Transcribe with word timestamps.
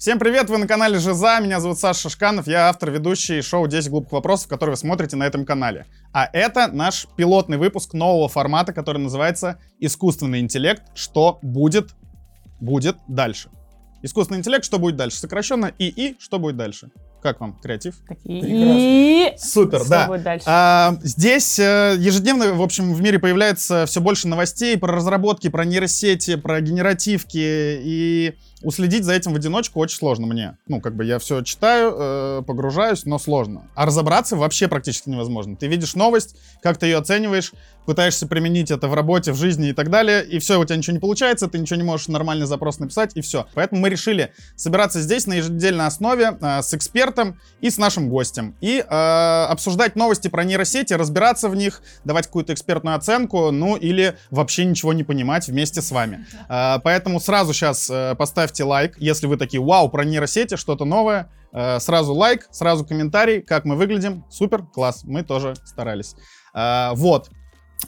Всем 0.00 0.18
привет, 0.18 0.48
вы 0.48 0.56
на 0.56 0.66
канале 0.66 0.98
Жиза, 0.98 1.40
меня 1.40 1.60
зовут 1.60 1.78
Саша 1.78 2.00
Шашканов, 2.00 2.46
я 2.46 2.70
автор, 2.70 2.90
ведущий 2.90 3.42
шоу 3.42 3.68
10 3.68 3.90
глупых 3.90 4.12
вопросов, 4.12 4.48
которые 4.48 4.72
вы 4.72 4.78
смотрите 4.78 5.14
на 5.14 5.24
этом 5.24 5.44
канале. 5.44 5.84
А 6.14 6.26
это 6.32 6.68
наш 6.72 7.06
пилотный 7.16 7.58
выпуск 7.58 7.92
нового 7.92 8.28
формата, 8.28 8.72
который 8.72 8.96
называется 8.96 9.60
«Искусственный 9.78 10.40
интеллект. 10.40 10.82
Что 10.94 11.38
будет, 11.42 11.90
будет 12.60 12.96
дальше». 13.08 13.50
Искусственный 14.02 14.38
интеллект, 14.38 14.64
что 14.64 14.78
будет 14.78 14.96
дальше? 14.96 15.18
Сокращенно 15.18 15.70
ИИ, 15.78 16.16
что 16.18 16.38
будет 16.38 16.56
дальше? 16.56 16.90
Как 17.22 17.40
вам 17.40 17.58
креатив? 17.62 17.94
И 18.24 19.32
Супер, 19.38 19.84
да. 19.88 20.08
дальше? 20.18 20.44
А, 20.48 20.96
здесь 21.02 21.58
э, 21.58 21.96
ежедневно, 21.98 22.54
в 22.54 22.62
общем, 22.62 22.94
в 22.94 23.02
мире 23.02 23.18
появляется 23.18 23.84
все 23.86 24.00
больше 24.00 24.26
новостей 24.26 24.78
про 24.78 24.94
разработки, 24.94 25.48
про 25.48 25.64
нейросети, 25.64 26.36
про 26.36 26.60
генеративки, 26.60 27.38
и 27.82 28.34
уследить 28.62 29.04
за 29.04 29.14
этим 29.14 29.32
в 29.32 29.36
одиночку 29.36 29.80
очень 29.80 29.96
сложно 29.96 30.26
мне. 30.26 30.56
Ну, 30.66 30.80
как 30.80 30.94
бы 30.94 31.04
я 31.04 31.18
все 31.18 31.42
читаю, 31.42 31.94
э, 31.96 32.42
погружаюсь, 32.46 33.04
но 33.04 33.18
сложно. 33.18 33.62
А 33.74 33.86
разобраться 33.86 34.36
вообще 34.36 34.68
практически 34.68 35.08
невозможно. 35.08 35.56
Ты 35.56 35.66
видишь 35.66 35.94
новость, 35.94 36.36
как 36.62 36.78
ты 36.78 36.86
ее 36.86 36.98
оцениваешь, 36.98 37.52
пытаешься 37.86 38.26
применить 38.26 38.70
это 38.70 38.88
в 38.88 38.94
работе, 38.94 39.32
в 39.32 39.36
жизни 39.36 39.70
и 39.70 39.72
так 39.72 39.90
далее, 39.90 40.24
и 40.24 40.38
все, 40.38 40.60
у 40.60 40.64
тебя 40.64 40.76
ничего 40.76 40.94
не 40.94 41.00
получается, 41.00 41.48
ты 41.48 41.58
ничего 41.58 41.76
не 41.76 41.82
можешь 41.82 42.08
нормальный 42.08 42.46
запрос 42.46 42.78
написать, 42.78 43.12
и 43.14 43.20
все. 43.20 43.46
Поэтому 43.54 43.80
мы 43.80 43.88
решили 43.88 44.32
собираться 44.56 45.00
здесь 45.00 45.26
на 45.26 45.34
еженедельной 45.34 45.86
основе 45.86 46.36
э, 46.40 46.62
с 46.62 46.74
экспертом 46.74 47.40
и 47.60 47.70
с 47.70 47.78
нашим 47.78 48.08
гостем. 48.08 48.54
И 48.60 48.78
э, 48.78 49.44
обсуждать 49.48 49.96
новости 49.96 50.28
про 50.28 50.44
нейросети, 50.44 50.92
разбираться 50.92 51.48
в 51.48 51.56
них, 51.56 51.82
давать 52.04 52.26
какую-то 52.26 52.52
экспертную 52.52 52.96
оценку, 52.96 53.50
ну 53.50 53.76
или 53.76 54.16
вообще 54.30 54.64
ничего 54.66 54.92
не 54.92 55.02
понимать 55.02 55.48
вместе 55.48 55.82
с 55.82 55.90
вами. 55.90 56.26
Э, 56.48 56.78
поэтому 56.84 57.18
сразу 57.18 57.52
сейчас 57.52 57.88
э, 57.90 58.14
поставьте 58.50 58.64
лайк, 58.64 58.96
если 58.98 59.26
вы 59.26 59.36
такие, 59.36 59.62
вау, 59.62 59.88
про 59.88 60.04
нейросети, 60.04 60.56
что-то 60.56 60.84
новое. 60.84 61.30
Э, 61.52 61.78
сразу 61.78 62.12
лайк, 62.14 62.48
сразу 62.50 62.84
комментарий, 62.84 63.42
как 63.42 63.64
мы 63.64 63.76
выглядим. 63.76 64.24
Супер, 64.28 64.64
класс, 64.64 65.04
мы 65.04 65.22
тоже 65.22 65.54
старались. 65.64 66.16
Э, 66.54 66.90
вот. 66.94 67.30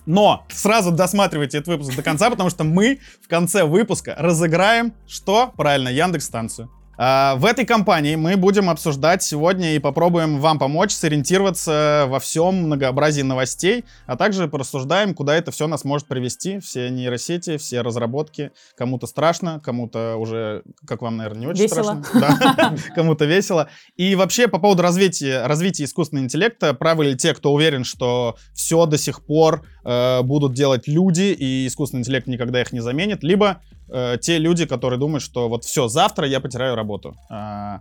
Но 0.07 0.47
сразу 0.49 0.93
досматривайте 0.93 1.59
этот 1.59 1.69
выпуск 1.69 1.97
до 1.97 2.03
конца, 2.03 2.31
потому 2.31 2.49
что 2.49 2.65
мы 2.65 3.01
в 3.23 3.29
конце 3.29 3.65
выпуска 3.65 4.15
разыграем, 4.19 4.95
что? 5.07 5.53
Правильно, 5.57 5.89
Яндекс-станцию. 5.89 6.69
А, 6.69 6.82
В 6.99 7.47
этой 7.49 7.65
компании 7.65 8.17
мы 8.17 8.37
будем 8.37 8.69
обсуждать 8.69 9.23
сегодня 9.23 9.75
и 9.75 9.79
попробуем 9.79 10.39
вам 10.41 10.59
помочь 10.59 10.93
сориентироваться 10.93 12.05
во 12.09 12.21
всем 12.21 12.65
многообразии 12.65 13.23
новостей, 13.23 13.87
а 14.07 14.17
также 14.17 14.47
порассуждаем, 14.47 15.15
куда 15.15 15.35
это 15.35 15.51
все 15.51 15.67
нас 15.67 15.85
может 15.85 16.07
привести, 16.07 16.61
все 16.61 16.91
нейросети, 16.91 17.57
все 17.57 17.81
разработки. 17.81 18.53
Кому-то 18.77 19.07
страшно, 19.07 19.59
кому-то 19.61 20.17
уже, 20.17 20.65
как 20.87 21.01
вам, 21.01 21.17
наверное, 21.17 21.41
не 21.41 21.47
очень 21.47 21.63
Весело. 21.63 22.03
страшно. 22.03 22.77
Кому-то 22.95 23.25
весело. 23.25 23.69
И 23.97 24.15
вообще 24.15 24.47
по 24.47 24.59
поводу 24.59 24.83
развития 24.83 25.85
искусственного 25.85 26.25
интеллекта, 26.25 26.75
правы 26.75 27.07
ли 27.07 27.17
те, 27.17 27.33
кто 27.33 27.53
уверен, 27.55 27.85
что 27.85 28.37
все 28.53 28.85
до 28.85 28.99
сих 28.99 29.25
пор 29.25 29.65
э, 29.85 30.23
будут 30.23 30.55
делать 30.55 30.89
люди, 30.89 31.33
и 31.33 31.67
искусственный 31.67 32.01
интеллект 32.01 32.27
никогда 32.27 32.61
их 32.61 32.73
не 32.73 32.81
заменит, 32.81 33.23
либо 33.23 33.61
э, 33.89 34.17
те 34.21 34.39
люди, 34.39 34.67
которые 34.67 34.99
думают, 34.99 35.23
что 35.23 35.49
вот 35.49 35.65
все, 35.65 35.89
завтра 35.89 36.27
я 36.27 36.41
потеряю 36.41 36.75
работу. 36.75 37.17
А, 37.31 37.81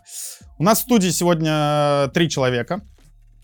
у 0.57 0.63
нас 0.63 0.79
в 0.79 0.81
студии 0.83 1.09
сегодня 1.09 2.09
три 2.13 2.29
человека. 2.29 2.81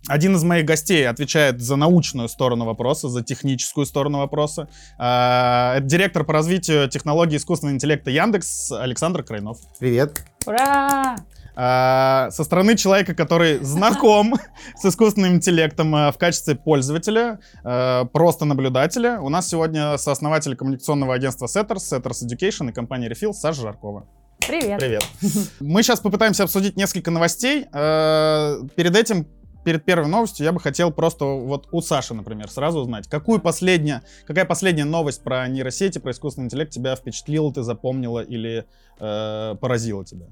Один 0.08 0.36
из 0.36 0.44
моих 0.44 0.66
гостей 0.66 1.08
отвечает 1.08 1.62
за 1.62 1.76
научную 1.76 2.30
сторону 2.30 2.66
вопроса, 2.66 3.10
за 3.10 3.24
техническую 3.24 3.86
сторону 3.86 4.20
вопроса. 4.20 4.70
А, 4.98 5.76
Это 5.78 5.86
директор 5.86 6.24
по 6.24 6.34
развитию 6.34 6.88
технологий 6.90 7.38
искусственного 7.38 7.76
интеллекта 7.76 8.12
Яндекс 8.12 8.72
Александр 8.72 9.24
Крайнов. 9.24 9.58
Привет. 9.80 10.24
Ура! 10.48 11.18
А, 11.60 12.30
Со 12.32 12.44
стороны 12.44 12.78
человека, 12.78 13.16
который 13.16 13.58
знаком 13.60 14.36
с 14.76 14.86
искусственным 14.86 15.34
интеллектом 15.34 15.94
а, 15.96 16.12
в 16.12 16.18
качестве 16.18 16.56
пользователя, 16.56 17.40
а, 17.64 18.06
просто 18.06 18.46
наблюдателя, 18.46 19.20
у 19.20 19.30
нас 19.30 19.50
сегодня 19.50 19.98
сооснователь 19.98 20.56
коммуникационного 20.56 21.16
агентства 21.16 21.48
Setters, 21.48 21.82
Setters 21.92 22.24
Education 22.26 22.70
и 22.70 22.72
компания 22.72 23.10
Refill 23.10 23.34
Саша 23.34 23.62
Жаркова. 23.62 24.06
Привет. 24.48 24.80
Привет. 24.80 25.04
Мы 25.60 25.84
сейчас 25.84 26.00
попытаемся 26.00 26.44
обсудить 26.44 26.78
несколько 26.78 27.12
новостей. 27.12 27.66
Э, 27.74 28.60
Перед 28.76 28.96
этим, 28.96 29.28
перед 29.68 29.84
первой 29.84 30.08
новостью, 30.08 30.46
я 30.46 30.54
бы 30.54 30.62
хотел 30.62 30.94
просто 30.94 31.26
вот 31.26 31.68
у 31.74 31.82
Саши, 31.82 32.14
например, 32.14 32.50
сразу 32.50 32.80
узнать, 32.80 33.10
какую 33.10 33.42
последняя, 33.42 34.02
какая 34.26 34.46
последняя 34.46 34.86
новость 34.86 35.22
про 35.22 35.46
нейросети, 35.50 36.00
про 36.00 36.12
искусственный 36.12 36.46
интеллект 36.46 36.72
тебя 36.72 36.96
впечатлила, 36.96 37.54
ты 37.54 37.64
запомнила 37.64 38.22
или 38.22 38.66
э, 38.98 39.56
поразила 39.60 40.06
тебя? 40.06 40.28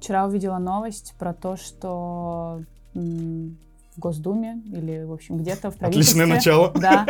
Вчера 0.00 0.26
увидела 0.26 0.58
новость 0.58 1.14
про 1.20 1.32
то, 1.32 1.56
что 1.56 2.62
м, 2.96 3.58
в 3.94 4.00
Госдуме 4.00 4.60
или, 4.66 5.04
в 5.04 5.12
общем, 5.12 5.36
где-то 5.36 5.70
в 5.70 5.76
правительстве... 5.76 6.24
Отличное 6.24 6.36
начало. 6.36 6.72
Да. 6.74 7.06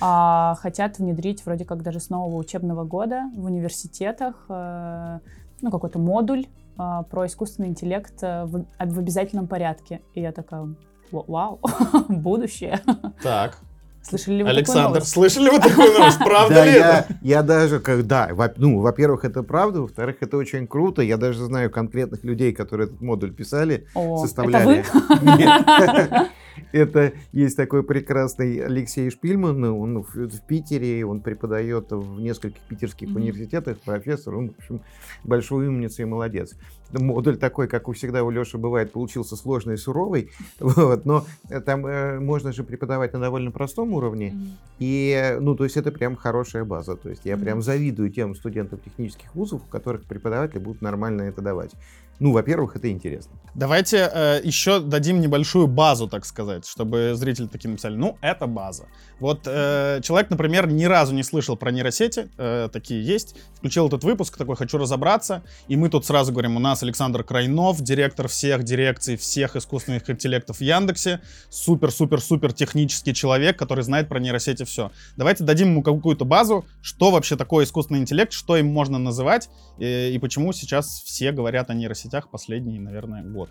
а, 0.00 0.54
хотят 0.60 0.98
внедрить 1.00 1.44
вроде 1.44 1.64
как 1.64 1.82
даже 1.82 1.98
с 1.98 2.10
нового 2.10 2.36
учебного 2.36 2.84
года 2.84 3.22
в 3.34 3.44
университетах 3.44 4.46
э, 4.48 5.18
ну, 5.62 5.70
какой-то 5.72 5.98
модуль 5.98 6.46
э, 6.78 7.02
про 7.10 7.26
искусственный 7.26 7.70
интеллект 7.70 8.14
э, 8.22 8.44
в, 8.44 8.64
в 8.78 8.98
обязательном 9.00 9.48
порядке. 9.48 10.00
И 10.14 10.20
я 10.20 10.30
такая, 10.30 10.62
«Ва- 10.62 10.76
вау, 11.10 11.60
будущее. 12.08 12.80
Так. 13.22 13.58
Слышали 14.00 14.36
ли 14.36 14.42
вы 14.42 14.48
Александр, 14.50 15.02
слышали 15.04 15.50
вы 15.50 15.58
такую 15.58 15.92
новость? 15.92 16.18
Правда 16.18 16.54
Да, 16.54 16.64
ли 16.64 16.72
я, 16.72 16.98
это? 17.00 17.18
я 17.20 17.42
даже, 17.42 17.78
когда, 17.78 18.30
ну, 18.56 18.80
во-первых, 18.80 19.24
это 19.26 19.42
правда, 19.42 19.82
во-вторых, 19.82 20.16
это 20.20 20.38
очень 20.38 20.66
круто. 20.66 21.02
Я 21.02 21.18
даже 21.18 21.44
знаю 21.44 21.70
конкретных 21.70 22.24
людей, 22.24 22.54
которые 22.54 22.86
этот 22.86 23.02
модуль 23.02 23.34
писали, 23.34 23.86
составляли. 23.94 24.78
Это 24.78 24.92
вы? 24.92 25.36
Нет. 25.36 26.30
Это 26.72 27.12
есть 27.32 27.56
такой 27.56 27.84
прекрасный 27.84 28.58
Алексей 28.64 29.10
Шпильман, 29.10 29.62
он 29.64 30.02
в, 30.02 30.14
в 30.14 30.40
Питере, 30.46 31.06
он 31.06 31.20
преподает 31.20 31.92
в 31.92 32.20
нескольких 32.20 32.60
питерских 32.62 33.08
Мгм. 33.08 33.16
университетах, 33.22 33.78
профессор, 33.78 34.34
он, 34.36 34.50
в 34.50 34.58
общем, 34.58 34.80
большой 35.22 35.68
умница 35.68 36.02
и 36.02 36.04
молодец. 36.04 36.54
Модуль 36.92 37.36
такой, 37.36 37.68
как 37.68 37.88
у 37.88 37.92
всегда 37.92 38.24
у 38.24 38.30
Леши 38.30 38.56
бывает, 38.58 38.92
получился 38.92 39.36
сложный 39.36 39.74
и 39.74 39.76
суровый, 39.76 40.30
вот, 40.60 41.04
но 41.04 41.26
э, 41.50 41.60
там 41.60 41.86
э, 41.86 42.18
можно 42.18 42.52
же 42.52 42.64
преподавать 42.64 43.12
на 43.12 43.20
довольно 43.20 43.50
простом 43.50 43.92
уровне, 43.92 44.32
Мгм. 44.32 44.58
и, 44.78 45.36
ну, 45.40 45.54
то 45.54 45.64
есть 45.64 45.76
это 45.76 45.92
прям 45.92 46.16
хорошая 46.16 46.64
база. 46.64 46.96
То 46.96 47.10
есть 47.10 47.24
я 47.24 47.36
Мгм. 47.36 47.44
прям 47.44 47.62
завидую 47.62 48.10
тем 48.10 48.34
студентам 48.34 48.78
технических 48.78 49.34
вузов, 49.34 49.62
у 49.66 49.70
которых 49.70 50.04
преподаватели 50.04 50.58
будут 50.58 50.80
нормально 50.82 51.22
это 51.22 51.42
давать. 51.42 51.72
Ну, 52.20 52.32
во-первых, 52.32 52.76
это 52.76 52.90
интересно. 52.90 53.38
Давайте 53.54 54.08
э, 54.12 54.40
еще 54.44 54.78
дадим 54.78 55.20
небольшую 55.20 55.66
базу, 55.66 56.06
так 56.08 56.24
сказать, 56.24 56.66
чтобы 56.66 57.12
зрители 57.14 57.46
такие 57.46 57.70
написали, 57.70 57.96
ну, 57.96 58.16
это 58.20 58.46
база. 58.46 58.86
Вот 59.18 59.42
э, 59.46 60.00
человек, 60.02 60.30
например, 60.30 60.68
ни 60.68 60.84
разу 60.84 61.12
не 61.12 61.24
слышал 61.24 61.56
про 61.56 61.72
нейросети, 61.72 62.28
э, 62.38 62.68
такие 62.72 63.04
есть, 63.04 63.34
включил 63.56 63.88
этот 63.88 64.04
выпуск, 64.04 64.36
такой, 64.36 64.54
хочу 64.54 64.78
разобраться, 64.78 65.42
и 65.66 65.76
мы 65.76 65.88
тут 65.88 66.06
сразу 66.06 66.30
говорим, 66.30 66.56
у 66.56 66.60
нас 66.60 66.84
Александр 66.84 67.24
Крайнов, 67.24 67.80
директор 67.80 68.28
всех 68.28 68.62
дирекций, 68.62 69.16
всех 69.16 69.56
искусственных 69.56 70.08
интеллектов 70.08 70.58
в 70.58 70.60
Яндексе, 70.60 71.20
супер-супер-супер 71.50 72.52
технический 72.52 73.12
человек, 73.12 73.58
который 73.58 73.82
знает 73.82 74.08
про 74.08 74.20
нейросети 74.20 74.64
все. 74.64 74.92
Давайте 75.16 75.42
дадим 75.42 75.70
ему 75.70 75.82
какую-то 75.82 76.24
базу, 76.24 76.64
что 76.80 77.10
вообще 77.10 77.34
такое 77.34 77.64
искусственный 77.64 78.00
интеллект, 78.00 78.32
что 78.32 78.56
им 78.56 78.66
можно 78.66 78.98
называть, 78.98 79.48
э, 79.80 80.10
и 80.10 80.18
почему 80.18 80.52
сейчас 80.52 81.02
все 81.04 81.32
говорят 81.32 81.70
о 81.70 81.74
нейросетях 82.08 82.30
последний, 82.30 82.78
наверное, 82.78 83.22
год. 83.22 83.50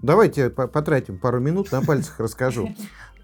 Давайте 0.00 0.50
по- 0.50 0.68
потратим 0.68 1.18
пару 1.18 1.40
минут, 1.40 1.72
на 1.72 1.82
пальцах 1.82 2.20
расскажу. 2.20 2.74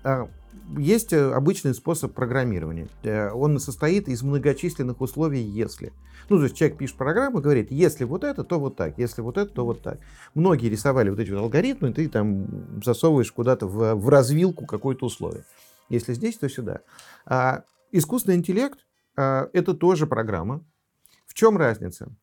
А, 0.06 0.28
Есть 0.76 1.14
э, 1.14 1.32
обычный 1.32 1.72
способ 1.72 2.12
программирования. 2.12 2.88
Э, 3.04 3.30
Он 3.30 3.58
состоит 3.58 4.06
из 4.06 4.22
многочисленных 4.22 5.00
условий 5.00 5.40
«если». 5.40 5.94
Ну, 6.28 6.36
то 6.36 6.42
есть 6.42 6.56
человек 6.56 6.76
пишет 6.76 6.98
программу 6.98 7.38
и 7.38 7.42
говорит, 7.42 7.70
если 7.70 8.04
вот 8.04 8.22
это, 8.22 8.44
то 8.44 8.60
вот 8.60 8.76
так, 8.76 8.98
если 8.98 9.22
вот 9.22 9.38
это, 9.38 9.50
то 9.50 9.64
вот 9.64 9.80
так. 9.80 10.00
Многие 10.34 10.68
рисовали 10.68 11.08
вот 11.08 11.18
эти 11.20 11.30
вот 11.30 11.38
алгоритмы, 11.38 11.90
ты 11.94 12.06
там 12.10 12.82
засовываешь 12.84 13.32
куда-то 13.32 13.66
в, 13.66 13.94
в 13.94 14.08
развилку 14.10 14.66
какое-то 14.66 15.06
условие. 15.06 15.46
Если 15.88 16.12
здесь, 16.12 16.36
то 16.36 16.50
сюда. 16.50 16.80
А 17.24 17.62
искусственный 17.90 18.36
интеллект 18.36 18.80
а, 19.16 19.48
это 19.54 19.72
тоже 19.72 20.06
программа. 20.06 20.62
В 21.26 21.32
чем 21.32 21.56
разница? 21.56 22.14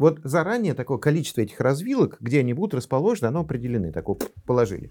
Вот 0.00 0.18
заранее 0.24 0.72
такое 0.72 0.96
количество 0.96 1.42
этих 1.42 1.60
развилок, 1.60 2.16
где 2.20 2.40
они 2.40 2.54
будут 2.54 2.72
расположены, 2.72 3.26
оно 3.26 3.40
определены, 3.40 3.92
такое 3.92 4.16
положили. 4.46 4.90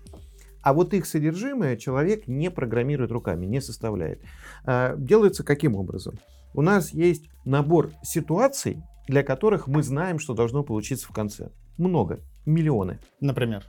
А 0.62 0.72
вот 0.72 0.94
их 0.94 1.08
содержимое 1.08 1.78
человек 1.78 2.28
не 2.28 2.52
программирует 2.52 3.12
руками, 3.12 3.48
не 3.48 3.60
составляет. 3.60 4.22
А, 4.66 4.96
Делается 4.96 5.44
каким 5.44 5.76
образом? 5.76 6.20
У 6.54 6.62
нас 6.62 6.94
есть 6.94 7.24
набор 7.44 7.90
ситуаций, 8.04 8.84
для 9.08 9.24
которых 9.24 9.66
мы 9.66 9.82
знаем, 9.82 10.20
что 10.20 10.36
должно 10.36 10.62
получиться 10.62 11.08
в 11.08 11.12
конце. 11.12 11.50
Много, 11.80 12.20
миллионы. 12.46 13.00
Например. 13.20 13.66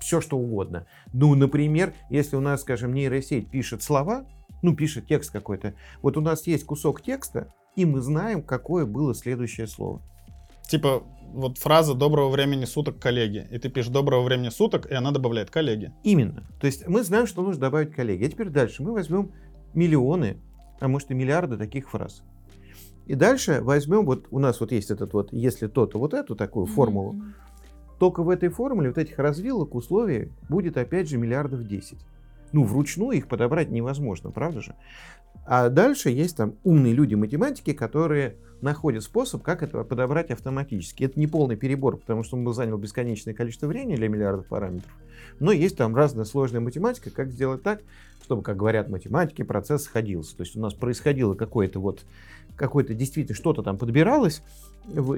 Все 0.00 0.22
что 0.22 0.38
угодно. 0.38 0.86
Ну, 1.12 1.34
например, 1.34 1.92
если 2.08 2.36
у 2.36 2.40
нас, 2.40 2.62
скажем, 2.62 2.94
нейросеть 2.94 3.50
пишет 3.50 3.82
слова, 3.82 4.24
ну, 4.62 4.74
пишет 4.74 5.06
текст 5.06 5.30
какой-то, 5.32 5.74
вот 6.00 6.16
у 6.16 6.22
нас 6.22 6.46
есть 6.46 6.64
кусок 6.64 7.02
текста, 7.02 7.52
и 7.74 7.84
мы 7.84 8.00
знаем, 8.00 8.42
какое 8.42 8.86
было 8.86 9.14
следующее 9.14 9.66
слово. 9.66 10.00
Типа, 10.68 11.02
вот 11.32 11.58
фраза 11.58 11.94
«доброго 11.94 12.30
времени 12.30 12.64
суток, 12.64 12.98
коллеги». 12.98 13.46
И 13.50 13.58
ты 13.58 13.68
пишешь 13.68 13.90
«доброго 13.90 14.22
времени 14.22 14.48
суток», 14.48 14.86
и 14.90 14.94
она 14.94 15.10
добавляет 15.10 15.50
«коллеги». 15.50 15.92
Именно. 16.02 16.46
То 16.60 16.66
есть 16.66 16.88
мы 16.88 17.02
знаем, 17.02 17.26
что 17.26 17.42
нужно 17.42 17.60
добавить 17.60 17.92
коллеги. 17.92 18.24
А 18.24 18.28
теперь 18.28 18.48
дальше. 18.48 18.82
Мы 18.82 18.92
возьмем 18.92 19.32
миллионы, 19.74 20.38
а 20.80 20.88
может 20.88 21.10
и 21.10 21.14
миллиарды 21.14 21.56
таких 21.56 21.90
фраз. 21.90 22.22
И 23.06 23.14
дальше 23.14 23.60
возьмем, 23.62 24.04
вот 24.04 24.26
у 24.30 24.38
нас 24.38 24.60
вот 24.60 24.72
есть 24.72 24.90
этот 24.90 25.12
вот, 25.12 25.32
если 25.32 25.68
то-то, 25.68 25.98
вот 25.98 26.14
эту 26.14 26.34
такую 26.34 26.66
формулу. 26.66 27.12
Mm-hmm. 27.12 27.98
Только 27.98 28.22
в 28.22 28.28
этой 28.28 28.48
формуле 28.48 28.88
вот 28.88 28.98
этих 28.98 29.18
развилок 29.18 29.74
условий 29.74 30.32
будет 30.48 30.76
опять 30.76 31.08
же 31.08 31.16
миллиардов 31.16 31.66
10. 31.66 31.98
Ну, 32.52 32.64
вручную 32.64 33.18
их 33.18 33.28
подобрать 33.28 33.70
невозможно, 33.70 34.30
правда 34.30 34.60
же? 34.60 34.74
А 35.46 35.68
дальше 35.68 36.10
есть 36.10 36.36
там 36.36 36.56
умные 36.64 36.92
люди-математики, 36.92 37.72
которые 37.72 38.36
находят 38.60 39.04
способ, 39.04 39.42
как 39.42 39.62
это 39.62 39.84
подобрать 39.84 40.30
автоматически. 40.30 41.04
Это 41.04 41.20
не 41.20 41.26
полный 41.26 41.56
перебор, 41.56 41.98
потому 41.98 42.24
что 42.24 42.36
он 42.36 42.44
бы 42.44 42.52
занял 42.52 42.76
бесконечное 42.78 43.34
количество 43.34 43.66
времени 43.66 43.96
для 43.96 44.08
миллиардов 44.08 44.46
параметров. 44.46 44.90
Но 45.38 45.52
есть 45.52 45.76
там 45.76 45.94
разная 45.94 46.24
сложная 46.24 46.60
математика, 46.60 47.10
как 47.10 47.30
сделать 47.30 47.62
так, 47.62 47.82
чтобы, 48.22 48.42
как 48.42 48.56
говорят 48.56 48.88
математики, 48.88 49.42
процесс 49.42 49.84
сходился. 49.84 50.36
То 50.36 50.42
есть 50.42 50.56
у 50.56 50.60
нас 50.60 50.74
происходило 50.74 51.34
какое-то 51.34 51.78
вот, 51.78 52.04
какое-то 52.56 52.94
действительно 52.94 53.36
что-то 53.36 53.62
там 53.62 53.78
подбиралось, 53.78 54.42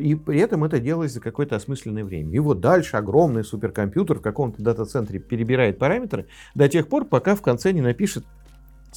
и 0.01 0.15
при 0.15 0.41
этом 0.41 0.65
это 0.65 0.81
делалось 0.81 1.13
за 1.13 1.21
какое-то 1.21 1.57
осмысленное 1.57 2.05
время. 2.05 2.33
И 2.33 2.39
вот 2.39 2.61
дальше 2.61 2.97
огромный 2.97 3.45
суперкомпьютер 3.45 4.19
в 4.19 4.23
каком-то 4.23 4.63
дата-центре 4.63 5.21
перебирает 5.21 5.79
параметры 5.79 6.27
до 6.55 6.69
тех 6.69 6.89
пор, 6.89 7.05
пока 7.05 7.35
в 7.35 7.43
конце 7.43 7.73
не 7.73 7.81
напишет 7.81 8.25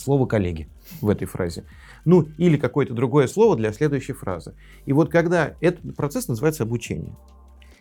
слово 0.02 0.26
коллеги 0.26 0.68
в 1.02 1.10
этой 1.10 1.26
фразе. 1.26 1.64
Ну, 2.06 2.28
или 2.38 2.58
какое-то 2.58 2.94
другое 2.94 3.28
слово 3.28 3.56
для 3.56 3.72
следующей 3.72 4.14
фразы. 4.14 4.54
И 4.86 4.94
вот 4.94 5.10
когда 5.10 5.56
этот 5.62 5.96
процесс 5.96 6.28
называется 6.28 6.64
обучение. 6.64 7.16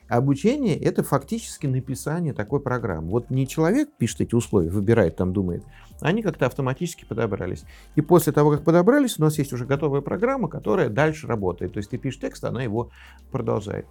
Обучение— 0.08 0.76
это 0.80 1.04
фактически 1.04 1.68
написание 1.68 2.34
такой 2.34 2.60
программы. 2.60 3.10
Вот 3.10 3.30
не 3.30 3.46
человек 3.46 3.90
пишет 3.96 4.22
эти 4.22 4.34
условия, 4.34 4.68
выбирает, 4.68 5.16
там 5.16 5.32
думает, 5.32 5.64
они 6.00 6.22
как-то 6.22 6.46
автоматически 6.46 7.04
подобрались. 7.04 7.62
И 7.94 8.00
после 8.00 8.32
того, 8.32 8.50
как 8.50 8.64
подобрались, 8.64 9.20
у 9.20 9.22
нас 9.22 9.38
есть 9.38 9.52
уже 9.52 9.66
готовая 9.66 10.00
программа, 10.00 10.48
которая 10.48 10.88
дальше 10.88 11.28
работает. 11.28 11.74
То 11.74 11.78
есть 11.78 11.90
ты 11.90 11.98
пишешь 11.98 12.20
текст, 12.20 12.42
она 12.44 12.60
его 12.60 12.90
продолжает. 13.30 13.86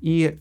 И 0.00 0.40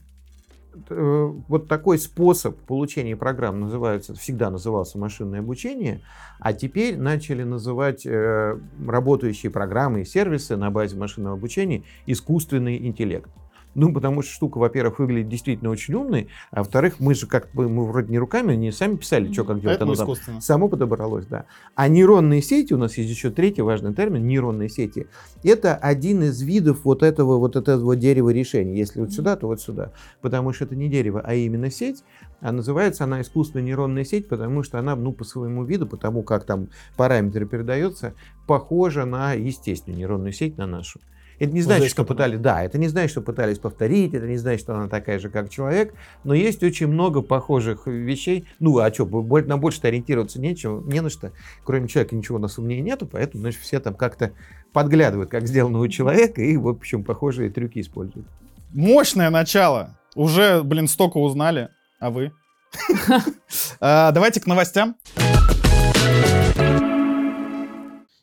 вот 0.90 1.68
такой 1.68 1.98
способ 1.98 2.58
получения 2.62 3.16
программ 3.16 3.60
называется, 3.60 4.14
всегда 4.14 4.50
назывался 4.50 4.98
машинное 4.98 5.40
обучение, 5.40 6.02
а 6.40 6.54
теперь 6.54 6.98
начали 6.98 7.44
называть 7.44 8.06
э, 8.06 8.60
работающие 8.86 9.52
программы 9.52 10.02
и 10.02 10.06
сервисы 10.06 10.56
на 10.56 10.70
базе 10.70 10.98
машинного 10.98 11.36
обучения 11.36 11.84
искусственный 12.06 12.78
интеллект. 12.88 13.30
Ну, 13.78 13.94
потому 13.94 14.24
что 14.24 14.34
штука, 14.34 14.58
во-первых, 14.58 14.98
выглядит 14.98 15.30
действительно 15.30 15.70
очень 15.70 15.94
умной, 15.94 16.30
а 16.50 16.62
во-вторых, 16.62 16.96
мы 17.00 17.14
же 17.14 17.28
как 17.28 17.52
бы, 17.54 17.70
мы 17.70 17.86
вроде 17.86 18.12
не 18.12 18.18
руками, 18.18 18.56
не 18.56 18.72
сами 18.72 18.96
писали, 18.96 19.32
что 19.32 19.44
как 19.44 19.62
делать, 19.62 19.80
оно 19.80 19.94
там 19.94 20.42
само 20.42 20.68
подобралось, 20.68 21.28
да. 21.28 21.46
А 21.76 21.88
нейронные 21.88 22.42
сети, 22.42 22.74
у 22.74 22.78
нас 22.80 22.98
есть 22.98 23.08
еще 23.08 23.30
третий 23.30 23.62
важный 23.62 23.94
термин, 23.94 24.26
нейронные 24.26 24.68
сети, 24.68 25.06
это 25.44 25.76
один 25.76 26.24
из 26.24 26.42
видов 26.42 26.86
вот 26.86 27.04
этого 27.04 27.38
вот 27.38 27.56
этого 27.56 27.96
дерева 27.96 28.32
решений. 28.32 28.76
Если 28.76 29.00
вот 29.00 29.12
сюда, 29.12 29.36
то 29.36 29.46
вот 29.46 29.62
сюда. 29.62 29.92
Потому 30.22 30.54
что 30.54 30.66
это 30.66 30.76
не 30.76 30.90
дерево, 30.90 31.22
а 31.24 31.36
именно 31.36 31.70
сеть, 31.70 32.04
а 32.42 32.52
называется 32.52 33.04
она 33.04 33.22
искусственная 33.22 33.64
нейронная 33.64 34.06
сеть, 34.06 34.28
потому 34.28 34.64
что 34.64 34.80
она, 34.80 34.96
ну, 34.96 35.14
по 35.14 35.24
своему 35.24 35.64
виду, 35.64 35.86
потому 35.86 36.24
как 36.24 36.46
там 36.46 36.70
параметры 36.96 37.46
передаются, 37.46 38.16
похожа 38.48 39.06
на 39.06 39.34
естественную 39.34 40.00
нейронную 40.00 40.34
сеть, 40.34 40.58
на 40.58 40.66
нашу. 40.66 41.00
Это 41.40 41.54
не 41.54 41.62
значит, 41.62 41.90
что 41.90 42.04
пытались, 42.04 42.40
да, 42.40 42.64
это 42.64 42.78
не 42.78 42.88
значит, 42.88 43.12
что 43.12 43.22
пытались 43.22 43.60
повторить, 43.60 44.14
это 44.14 44.26
не 44.28 44.38
значит, 44.38 44.62
что 44.62 44.76
она 44.76 44.88
такая 44.88 45.20
же, 45.20 45.30
как 45.30 45.50
человек, 45.50 45.94
но 46.24 46.34
есть 46.34 46.64
очень 46.64 46.88
много 46.88 47.22
похожих 47.22 47.86
вещей. 47.86 48.46
Ну, 48.60 48.80
а 48.80 48.92
что, 48.92 49.06
на 49.06 49.58
больше 49.58 49.82
ориентироваться 49.84 50.42
нечего, 50.42 50.82
не 50.82 51.00
на 51.02 51.10
что. 51.10 51.32
Кроме 51.64 51.88
человека 51.88 52.16
ничего 52.16 52.38
у 52.38 52.42
нас 52.42 52.58
умнее 52.58 52.82
нету, 52.82 53.06
поэтому, 53.06 53.42
значит, 53.42 53.62
все 53.62 53.80
там 53.80 53.94
как-то 53.94 54.32
подглядывают, 54.74 55.30
как 55.30 55.48
сделано 55.48 55.80
у 55.80 55.88
человека, 55.88 56.42
и, 56.42 56.58
в 56.58 56.68
общем, 56.68 57.04
похожие 57.04 57.52
трюки 57.52 57.80
используют. 57.80 58.28
Мощное 58.74 59.30
начало. 59.30 59.98
Уже, 60.16 60.64
блин, 60.64 60.88
столько 60.88 61.18
узнали. 61.18 61.70
А 62.00 62.10
вы? 62.10 62.32
А, 63.80 64.12
давайте 64.12 64.42
к 64.42 64.48
новостям. 64.48 64.96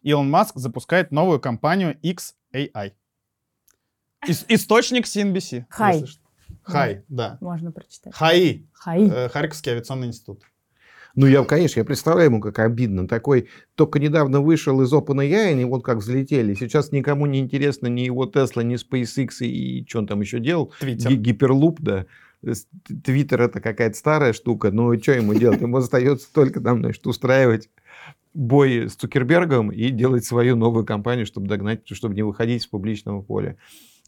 Илон 0.03 0.29
Маск 0.29 0.57
запускает 0.57 1.13
новую 1.13 1.41
компанию 1.41 1.97
XAI. 2.03 2.93
Ис- 4.29 4.45
источник 4.49 5.07
CNBC. 5.07 5.65
Хай. 5.69 6.05
Хай, 6.63 7.03
да. 7.09 7.39
Можно 7.41 7.73
прочитать. 7.73 8.15
ХАИ. 8.15 8.63
Хай. 8.73 9.09
Э, 9.09 9.29
Харьковский 9.29 9.73
авиационный 9.73 10.07
институт. 10.09 10.43
Ну, 11.17 11.27
я, 11.27 11.45
конечно, 11.45 11.79
я 11.79 11.85
представляю 11.85 12.31
ему, 12.31 12.41
как 12.41 12.59
обидно. 12.59 13.07
Такой 13.07 13.49
только 13.77 14.01
недавно 14.01 14.41
вышел 14.41 14.81
из 14.83 14.93
OpenAI, 14.93 15.61
и 15.61 15.65
вот 15.65 15.85
как 15.85 15.99
взлетели. 15.99 16.55
Сейчас 16.55 16.91
никому 16.91 17.27
не 17.27 17.39
интересно 17.39 17.87
ни 17.87 18.01
его 18.01 18.27
Tesla, 18.27 18.65
ни 18.65 18.75
SpaceX, 18.77 19.47
и 19.47 19.87
что 19.89 20.01
он 20.01 20.07
там 20.09 20.21
еще 20.23 20.41
делал. 20.41 20.73
Твиттер. 20.81 21.13
Ги- 21.13 21.17
Гиперлуп, 21.17 21.81
да. 21.81 22.07
Твиттер 23.05 23.43
это 23.43 23.61
какая-то 23.61 23.97
старая 23.97 24.33
штука, 24.33 24.71
но 24.71 24.95
что 24.99 25.13
ему 25.13 25.35
делать? 25.35 25.61
Ему 25.61 25.77
остается 25.77 26.27
только 26.33 26.61
там, 26.61 26.81
значит, 26.81 27.07
устраивать 27.07 27.71
бой 28.35 28.89
с 28.89 28.95
Цукербергом 28.97 29.71
и 29.71 29.91
делать 29.91 30.25
свою 30.25 30.57
новую 30.57 30.85
компанию, 30.85 31.27
чтобы 31.27 31.47
догнать, 31.47 31.83
чтобы 31.93 32.15
не 32.15 32.23
выходить 32.23 32.63
с 32.63 32.67
публичного 32.67 33.23
поля. 33.23 33.57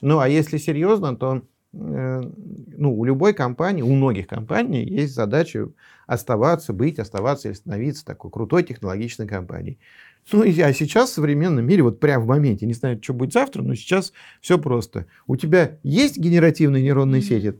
Ну, 0.01 0.19
а 0.19 0.29
если 0.29 0.59
серьезно, 0.59 1.17
то 1.17 1.43
э, 1.73 2.23
ну, 2.77 2.99
у 2.99 3.05
любой 3.05 3.33
компании, 3.33 3.83
у 3.83 3.95
многих 3.95 4.27
компаний 4.27 4.85
есть 4.85 5.15
задача 5.15 5.69
оставаться, 6.07 6.73
быть, 6.73 6.99
оставаться 6.99 7.49
или 7.49 7.55
становиться 7.55 8.05
такой 8.05 8.31
крутой 8.31 8.63
технологичной 8.63 9.27
компанией. 9.27 9.79
Ну, 10.33 10.43
а 10.43 10.73
сейчас 10.73 11.11
в 11.11 11.15
современном 11.15 11.65
мире, 11.67 11.83
вот 11.83 12.01
прямо 12.01 12.25
в 12.25 12.29
моменте, 12.29 12.67
не 12.67 12.75
знаю, 12.75 13.01
что 13.03 13.15
будет 13.15 13.33
завтра, 13.33 13.63
но 13.63 13.75
сейчас 13.75 14.13
все 14.41 14.59
просто. 14.59 15.07
У 15.27 15.37
тебя 15.37 15.79
есть 15.83 16.19
генеративные 16.19 16.83
нейронные 16.83 17.23
сети, 17.23 17.55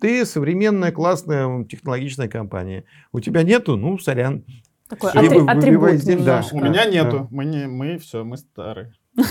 ты 0.00 0.26
современная, 0.26 0.92
классная, 0.92 1.64
технологичная 1.64 2.28
компания. 2.28 2.84
У 3.12 3.20
тебя 3.20 3.42
нету, 3.42 3.76
ну, 3.76 3.98
сорян. 3.98 4.44
Такой 4.88 5.12
атри- 5.12 5.48
атрибут 5.48 6.24
да. 6.24 6.44
У 6.52 6.60
меня 6.60 6.84
нету. 6.84 7.28
Мы, 7.30 7.44
не, 7.44 7.66
мы 7.66 7.98
все, 7.98 8.24
мы 8.24 8.36
старые. 8.36 8.92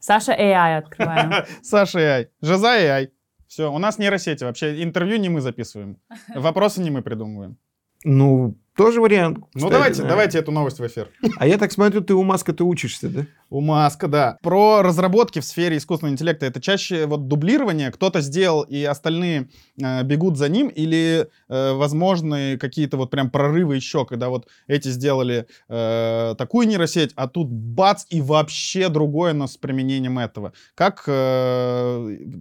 Саша 0.00 0.32
AI 0.32 0.78
открываем. 0.78 1.44
Саша 1.62 1.98
AI. 1.98 2.28
Жиза 2.40 2.78
AI. 2.78 3.10
Все, 3.48 3.72
у 3.72 3.78
нас 3.78 3.98
нейросети 3.98 4.44
вообще. 4.44 4.82
Интервью 4.82 5.18
не 5.18 5.28
мы 5.28 5.40
записываем. 5.40 5.98
Вопросы 6.34 6.80
не 6.80 6.90
мы 6.90 7.02
придумываем. 7.02 7.56
Ну, 8.04 8.56
тоже 8.76 9.00
вариант. 9.00 9.38
Ну 9.38 9.44
кстати, 9.54 9.72
давайте, 9.72 10.02
да. 10.02 10.08
давайте 10.08 10.38
эту 10.38 10.52
новость 10.52 10.78
в 10.78 10.86
эфир. 10.86 11.10
А 11.38 11.46
я 11.46 11.58
так 11.58 11.72
смотрю, 11.72 12.02
ты 12.02 12.14
у 12.14 12.22
Маска-то 12.22 12.64
учишься, 12.64 13.08
да? 13.08 13.26
У 13.56 13.62
Маска, 13.62 14.06
да. 14.06 14.36
Про 14.42 14.82
разработки 14.82 15.38
в 15.38 15.44
сфере 15.46 15.78
искусственного 15.78 16.12
интеллекта. 16.12 16.44
Это 16.44 16.60
чаще 16.60 17.06
вот 17.06 17.26
дублирование. 17.26 17.90
Кто-то 17.90 18.20
сделал, 18.20 18.60
и 18.60 18.84
остальные 18.84 19.48
э, 19.82 20.02
бегут 20.02 20.36
за 20.36 20.50
ним. 20.50 20.68
Или 20.68 21.30
э, 21.48 21.72
возможны 21.72 22.58
какие-то 22.58 22.98
вот 22.98 23.10
прям 23.10 23.30
прорывы 23.30 23.76
еще, 23.76 24.04
когда 24.04 24.28
вот 24.28 24.46
эти 24.66 24.88
сделали 24.88 25.46
э, 25.70 26.34
такую 26.36 26.68
нейросеть, 26.68 27.12
а 27.16 27.28
тут 27.28 27.48
бац, 27.48 28.04
и 28.10 28.20
вообще 28.20 28.90
другое, 28.90 29.32
но 29.32 29.46
с 29.46 29.56
применением 29.56 30.18
этого. 30.18 30.52
Как 30.74 31.04
э, 31.06 31.12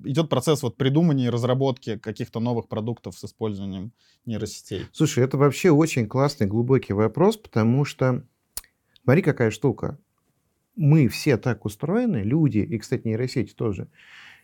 идет 0.03 0.27
процесс 0.27 0.63
вот 0.63 0.75
придумывания 0.75 1.27
и 1.27 1.29
разработки 1.29 1.97
каких-то 1.97 2.41
новых 2.41 2.67
продуктов 2.67 3.17
с 3.17 3.23
использованием 3.23 3.93
нейросетей? 4.25 4.87
Слушай, 4.91 5.23
это 5.23 5.37
вообще 5.37 5.71
очень 5.71 6.09
классный, 6.09 6.47
глубокий 6.47 6.91
вопрос, 6.91 7.37
потому 7.37 7.85
что, 7.85 8.25
смотри, 9.05 9.21
какая 9.21 9.49
штука. 9.49 9.97
Мы 10.75 11.07
все 11.07 11.37
так 11.37 11.65
устроены, 11.65 12.17
люди, 12.17 12.59
и, 12.59 12.77
кстати, 12.77 13.07
нейросети 13.07 13.53
тоже, 13.53 13.87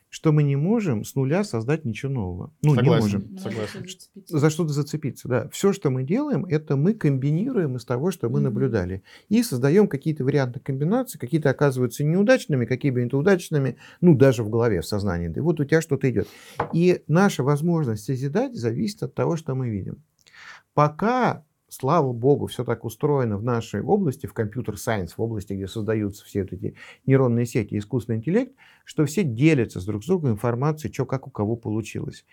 что 0.09 0.33
мы 0.33 0.43
не 0.43 0.57
можем 0.57 1.05
с 1.05 1.15
нуля 1.15 1.43
создать 1.45 1.85
ничего 1.85 2.11
нового. 2.11 2.53
Ну, 2.61 2.71
не 2.71 2.75
Согласен. 2.79 3.01
можем. 3.03 3.37
Согласен. 3.37 3.85
За 4.27 4.49
что-то 4.49 4.73
зацепиться, 4.73 5.29
да. 5.29 5.49
Все, 5.49 5.71
что 5.71 5.89
мы 5.89 6.03
делаем, 6.03 6.43
это 6.45 6.75
мы 6.75 6.93
комбинируем 6.93 7.77
из 7.77 7.85
того, 7.85 8.11
что 8.11 8.27
мы 8.27 8.39
Мгм. 8.39 8.43
наблюдали. 8.43 9.03
И 9.29 9.41
создаем 9.41 9.87
какие-то 9.87 10.25
варианты 10.25 10.59
комбинаций, 10.59 11.17
какие-то 11.19 11.49
оказываются 11.49 12.03
неудачными, 12.03 12.65
какие-то 12.65 13.17
удачными, 13.17 13.77
ну, 14.01 14.13
даже 14.15 14.43
в 14.43 14.49
голове, 14.49 14.81
в 14.81 14.85
сознании. 14.85 15.29
Да, 15.29 15.39
и 15.39 15.43
вот 15.43 15.61
у 15.61 15.63
тебя 15.63 15.79
что-то 15.81 16.09
идет. 16.09 16.27
И 16.73 17.03
наша 17.07 17.43
возможность 17.43 18.03
созидать 18.03 18.53
зависит 18.53 19.03
от 19.03 19.13
того, 19.13 19.37
что 19.37 19.55
мы 19.55 19.69
видим. 19.69 20.03
Пока, 20.73 21.45
слава 21.71 22.11
богу, 22.11 22.47
все 22.47 22.65
так 22.65 22.83
устроено 22.83 23.37
в 23.37 23.43
нашей 23.43 23.81
области, 23.81 24.25
в 24.25 24.33
компьютер-сайенс, 24.33 25.17
в 25.17 25.21
области, 25.21 25.53
где 25.53 25.67
создаются 25.67 26.25
все 26.25 26.41
эти 26.41 26.75
нейронные 27.05 27.45
сети, 27.45 27.77
искусственный 27.77 28.17
интеллект, 28.17 28.53
что 28.83 29.05
все 29.05 29.23
делятся 29.23 29.79
с 29.79 29.85
друг 29.85 30.03
с 30.03 30.07
другом 30.07 30.31
информацией, 30.31 30.93
что 30.93 31.05
как 31.05 31.27
у 31.27 31.31
кого 31.31 31.55
получилось. 31.55 32.25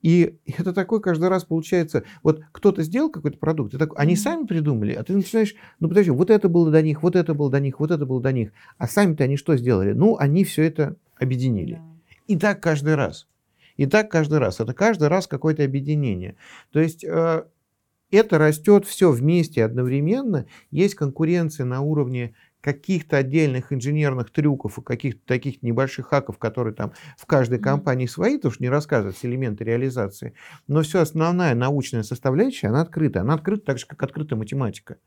И 0.00 0.38
это 0.46 0.72
такой 0.72 1.02
каждый 1.02 1.28
раз 1.28 1.44
получается, 1.44 2.04
вот 2.22 2.40
кто-то 2.52 2.82
сделал 2.82 3.10
какой-то 3.10 3.36
продукт, 3.36 3.74
и 3.74 3.78
так, 3.78 3.90
они 3.94 4.16
сами 4.16 4.46
придумали, 4.46 4.94
а 4.94 5.04
ты 5.04 5.14
начинаешь, 5.14 5.54
ну 5.80 5.88
подожди, 5.88 6.10
вот 6.10 6.30
это 6.30 6.48
было 6.48 6.70
до 6.70 6.80
них, 6.80 7.02
вот 7.02 7.14
это 7.14 7.34
было 7.34 7.50
до 7.50 7.60
них, 7.60 7.80
вот 7.80 7.90
это 7.90 8.06
было 8.06 8.22
до 8.22 8.32
них, 8.32 8.52
а 8.78 8.88
сами-то 8.88 9.24
они 9.24 9.36
что 9.36 9.56
сделали? 9.58 9.92
Ну, 9.92 10.16
они 10.16 10.44
все 10.44 10.62
это 10.62 10.96
объединили. 11.18 11.74
Да. 11.74 11.82
И 12.26 12.36
так 12.38 12.62
каждый 12.62 12.94
раз. 12.94 13.26
И 13.76 13.86
так 13.86 14.10
каждый 14.10 14.38
раз. 14.38 14.60
Это 14.60 14.72
каждый 14.72 15.08
раз 15.08 15.26
какое-то 15.26 15.62
объединение. 15.62 16.36
То 16.72 16.80
есть 16.80 17.04
э, 17.04 17.44
это 18.10 18.38
растет 18.38 18.86
все 18.86 19.10
вместе 19.10 19.64
одновременно. 19.64 20.46
Есть 20.70 20.94
конкуренция 20.94 21.66
на 21.66 21.80
уровне 21.80 22.34
каких-то 22.60 23.18
отдельных 23.18 23.72
инженерных 23.72 24.30
трюков 24.30 24.78
и 24.78 24.82
каких-то 24.82 25.20
таких 25.26 25.62
небольших 25.62 26.06
хаков, 26.06 26.38
которые 26.38 26.74
там 26.74 26.92
в 27.16 27.24
каждой 27.26 27.58
компании 27.58 28.06
свои, 28.06 28.36
то 28.38 28.48
уж 28.48 28.58
не 28.60 28.68
рассказывать 28.68 29.18
элементы 29.22 29.64
реализации. 29.64 30.34
Но 30.66 30.82
все 30.82 31.00
основная 31.00 31.54
научная 31.54 32.02
составляющая, 32.02 32.68
она 32.68 32.80
открыта. 32.82 33.20
Она 33.20 33.34
открыта 33.34 33.64
так 33.64 33.78
же, 33.78 33.86
как 33.86 34.02
открыта 34.02 34.36
математика. 34.36 34.98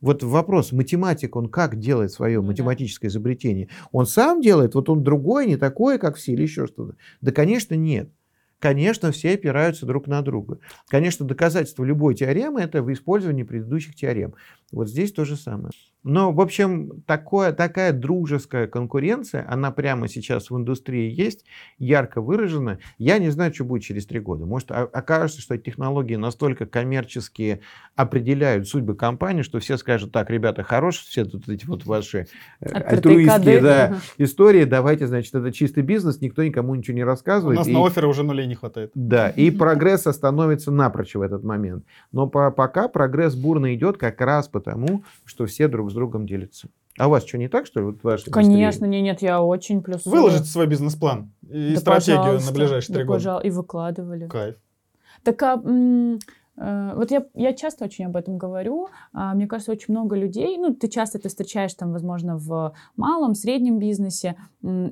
Вот 0.00 0.22
вопрос, 0.22 0.70
математик, 0.72 1.34
он 1.34 1.48
как 1.48 1.76
делает 1.78 2.12
свое 2.12 2.40
Ну 2.40 2.46
математическое 2.46 3.08
изобретение? 3.08 3.68
Он 3.90 4.06
сам 4.06 4.40
делает, 4.40 4.74
вот 4.74 4.88
он 4.88 5.02
другой, 5.02 5.46
не 5.46 5.56
такой, 5.56 5.98
как 5.98 6.16
все, 6.16 6.32
или 6.32 6.42
еще 6.42 6.66
что-то? 6.68 6.94
Да, 7.20 7.32
конечно, 7.32 7.74
нет. 7.74 8.10
Конечно, 8.58 9.12
все 9.12 9.34
опираются 9.34 9.86
друг 9.86 10.06
на 10.06 10.20
друга. 10.22 10.58
Конечно, 10.88 11.24
доказательство 11.24 11.84
любой 11.84 12.14
теоремы– 12.14 12.60
это 12.62 12.82
в 12.82 12.92
использовании 12.92 13.44
предыдущих 13.44 13.94
теорем. 13.94 14.34
Вот 14.72 14.88
здесь 14.88 15.12
то 15.12 15.24
же 15.24 15.36
самое. 15.36 15.70
Но, 16.04 16.32
в 16.32 16.40
общем, 16.40 17.02
такое, 17.06 17.52
такая 17.52 17.92
дружеская 17.92 18.66
конкуренция, 18.66 19.44
она 19.48 19.70
прямо 19.70 20.08
сейчас 20.08 20.50
в 20.50 20.56
индустрии 20.56 21.10
есть, 21.10 21.44
ярко 21.78 22.20
выражена. 22.20 22.78
Я 22.98 23.18
не 23.18 23.30
знаю, 23.30 23.52
что 23.52 23.64
будет 23.64 23.82
через 23.82 24.06
три 24.06 24.20
года. 24.20 24.46
Может, 24.46 24.70
окажется, 24.70 25.40
что 25.40 25.54
эти 25.54 25.64
технологии 25.64 26.16
настолько 26.16 26.66
коммерческие 26.66 27.60
определяют 27.94 28.68
судьбы 28.68 28.94
компании, 28.94 29.42
что 29.42 29.58
все 29.58 29.76
скажут, 29.76 30.12
так, 30.12 30.30
ребята, 30.30 30.62
хорош, 30.62 30.98
все 30.98 31.24
тут 31.24 31.48
эти 31.48 31.66
вот 31.66 31.84
ваши 31.84 32.26
э, 32.60 32.70
альтруистские 32.70 33.60
да, 33.60 33.98
истории, 34.18 34.64
давайте, 34.64 35.06
значит, 35.06 35.34
это 35.34 35.52
чистый 35.52 35.82
бизнес, 35.82 36.20
никто 36.20 36.42
никому 36.42 36.74
ничего 36.74 36.96
не 36.96 37.04
У 37.04 37.06
рассказывает. 37.06 37.58
нас 37.58 37.68
и- 37.68 37.72
на 37.72 37.84
оферы 37.86 38.06
уже 38.06 38.22
нулей 38.22 38.46
не 38.48 38.54
хватает. 38.56 38.90
да, 38.94 39.28
и 39.28 39.50
прогресс 39.50 40.06
остановится 40.06 40.70
напрочь 40.70 41.14
в 41.14 41.20
этот 41.20 41.44
момент. 41.44 41.84
Но 42.12 42.26
по- 42.26 42.50
пока 42.50 42.88
прогресс 42.88 43.34
бурно 43.36 43.74
идет 43.74 43.96
как 43.98 44.20
раз 44.20 44.48
потому, 44.48 45.04
что 45.24 45.46
все 45.46 45.68
друг 45.68 45.90
с 45.90 45.94
другом 45.94 46.26
делятся. 46.26 46.68
А 46.98 47.06
у 47.06 47.10
вас 47.10 47.24
что, 47.24 47.38
не 47.38 47.48
так, 47.48 47.66
что 47.66 47.78
ли? 47.80 47.86
Вот 47.86 48.00
в 48.00 48.04
вашей 48.04 48.30
Конечно, 48.32 48.64
индустрии? 48.84 48.88
не, 48.88 49.00
нет, 49.02 49.22
я 49.22 49.40
очень 49.40 49.82
плюсую. 49.82 50.12
Выложите 50.12 50.44
свой 50.46 50.66
бизнес-план 50.66 51.30
и 51.48 51.74
Да, 51.74 51.80
стратегию 51.80 52.18
пожалуйста. 52.22 52.50
на 52.52 52.56
ближайшие 52.58 52.92
Да, 52.94 52.98
три 52.98 53.04
года. 53.06 53.18
пожал- 53.18 53.40
И 53.44 53.50
выкладывали. 53.50 54.26
Кайф. 54.26 54.56
Так, 55.22 55.42
а, 55.42 55.54
м, 55.64 56.18
вот 56.96 57.10
я, 57.10 57.24
я 57.34 57.52
часто 57.52 57.84
очень 57.84 58.06
об 58.06 58.16
этом 58.16 58.36
говорю. 58.38 58.88
А, 59.12 59.34
Мне 59.34 59.46
кажется, 59.46 59.72
очень 59.72 59.94
много 59.94 60.16
людей, 60.16 60.58
ну, 60.58 60.74
ты 60.74 60.88
часто 60.88 61.18
это 61.18 61.28
встречаешь 61.28 61.74
там, 61.74 61.92
возможно, 61.92 62.36
в 62.36 62.74
малом, 62.96 63.34
среднем 63.34 63.78
бизнесе, 63.78 64.34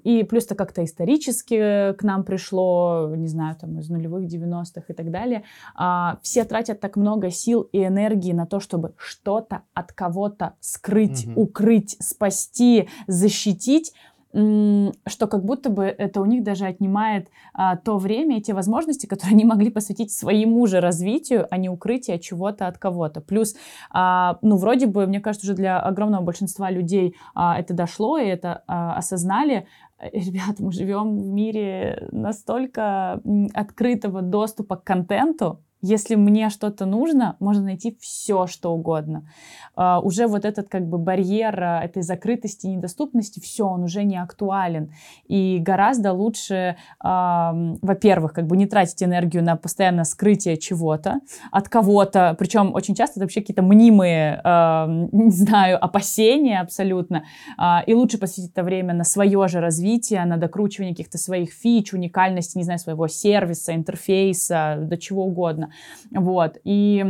и 0.04 0.23
плюс 0.23 0.44
это 0.46 0.54
как-то 0.54 0.85
исторически 0.85 1.92
к 1.94 2.02
нам 2.02 2.23
пришло, 2.25 3.12
не 3.16 3.28
знаю, 3.28 3.56
там, 3.56 3.78
из 3.78 3.88
нулевых 3.90 4.26
90-х 4.26 4.85
и 4.88 4.92
так 4.92 5.11
далее. 5.11 5.42
А, 5.75 6.18
Все 6.23 6.44
тратят 6.44 6.80
так 6.80 6.96
много 6.96 7.30
сил 7.30 7.62
и 7.73 7.85
энергии 7.85 8.32
на 8.32 8.46
то, 8.46 8.61
чтобы 8.61 8.94
что-то 8.96 9.62
от 9.75 9.92
кого-то 9.92 10.54
скрыть, 10.61 11.26
Мгм. 11.26 11.38
укрыть, 11.38 11.96
спасти, 12.00 12.88
защитить, 13.06 13.92
что 14.37 15.26
как 15.28 15.45
будто 15.45 15.71
бы 15.71 15.85
это 15.85 16.21
у 16.21 16.26
них 16.26 16.43
даже 16.43 16.66
отнимает 16.66 17.28
а, 17.55 17.76
то 17.76 17.97
время 17.97 18.38
и 18.38 18.43
те 18.43 18.52
возможности, 18.52 19.07
которые 19.07 19.35
они 19.35 19.45
могли 19.45 19.71
посвятить 19.71 20.12
своему 20.12 20.66
же 20.66 20.81
развитию, 20.81 21.47
а 21.50 21.57
не 21.57 21.71
укрытию 21.71 22.19
чего-то 22.19 22.66
от 22.66 22.76
кого-то. 22.76 23.21
Плюс, 23.21 23.57
а, 23.90 24.38
ну, 24.43 24.57
вроде 24.57 24.87
бы, 24.87 25.07
мне 25.07 25.21
кажется, 25.21 25.47
уже 25.47 25.55
для 25.55 25.81
огромного 25.81 26.23
большинства 26.23 26.71
людей 26.71 27.16
а, 27.35 27.59
это 27.59 27.73
дошло, 27.73 28.19
и 28.19 28.26
это 28.26 28.62
а, 28.66 28.97
осознали. 28.97 29.66
Э, 29.99 30.11
Ребят, 30.12 30.59
мы 30.59 30.71
живем 30.71 31.19
в 31.19 31.28
мире 31.28 32.09
настолько 32.12 33.21
открытого 33.55 34.21
доступа 34.21 34.76
к 34.76 34.85
контенту, 34.85 35.62
если 35.83 36.14
мне 36.14 36.50
что-то 36.50 36.87
нужно, 36.87 37.37
можно 37.38 37.64
найти 37.64 37.97
все, 38.00 38.47
что 38.47 38.73
угодно. 38.73 39.28
А, 39.75 40.00
уже 40.00 40.26
вот 40.26 40.45
этот 40.45 40.68
как 40.68 40.87
бы 40.88 40.99
барьер 40.99 41.62
а, 41.62 41.85
этой 41.85 42.02
закрытости, 42.02 42.66
недоступности, 42.66 43.40
все, 43.40 43.66
он 43.66 43.85
уже 43.85 44.02
не 44.04 44.16
актуален. 44.16 44.92
И 45.26 45.59
гораздо 45.61 46.12
лучше, 46.12 46.76
ам, 46.99 47.76
во-первых, 47.83 48.33
как 48.33 48.47
бы 48.47 48.56
не 48.56 48.66
тратить 48.66 49.02
энергию 49.02 49.45
на 49.45 49.56
постоянное 49.56 50.04
скрытие 50.04 50.56
чего-то 50.56 51.21
от 51.52 51.68
кого-то, 51.68 52.35
причем 52.38 52.75
очень 52.75 52.95
часто 52.95 53.21
это 53.21 53.25
вообще 53.25 53.40
какие-то 53.40 53.62
мнимые, 53.62 54.40
не 55.12 55.30
знаю, 55.30 55.83
опасения 55.83 56.61
абсолютно, 56.61 57.25
А, 57.59 57.83
и 57.87 57.95
лучше 57.95 58.18
посвятить 58.18 58.52
это 58.52 58.62
время 58.62 58.95
на 58.95 59.04
свое 59.04 59.49
же 59.49 59.61
развитие, 59.61 60.25
на 60.25 60.37
докручивание 60.37 60.95
каких-то 60.95 61.18
своих 61.18 61.52
фич, 61.52 61.92
уникальности, 61.92 62.59
не 62.59 62.64
знаю, 62.64 62.78
своего 62.78 63.09
сервиса, 63.09 63.75
интерфейса, 63.75 64.78
до 64.80 64.97
чего 64.97 65.25
угодно. 65.25 65.65
Вот. 66.11 66.58
И 66.64 67.04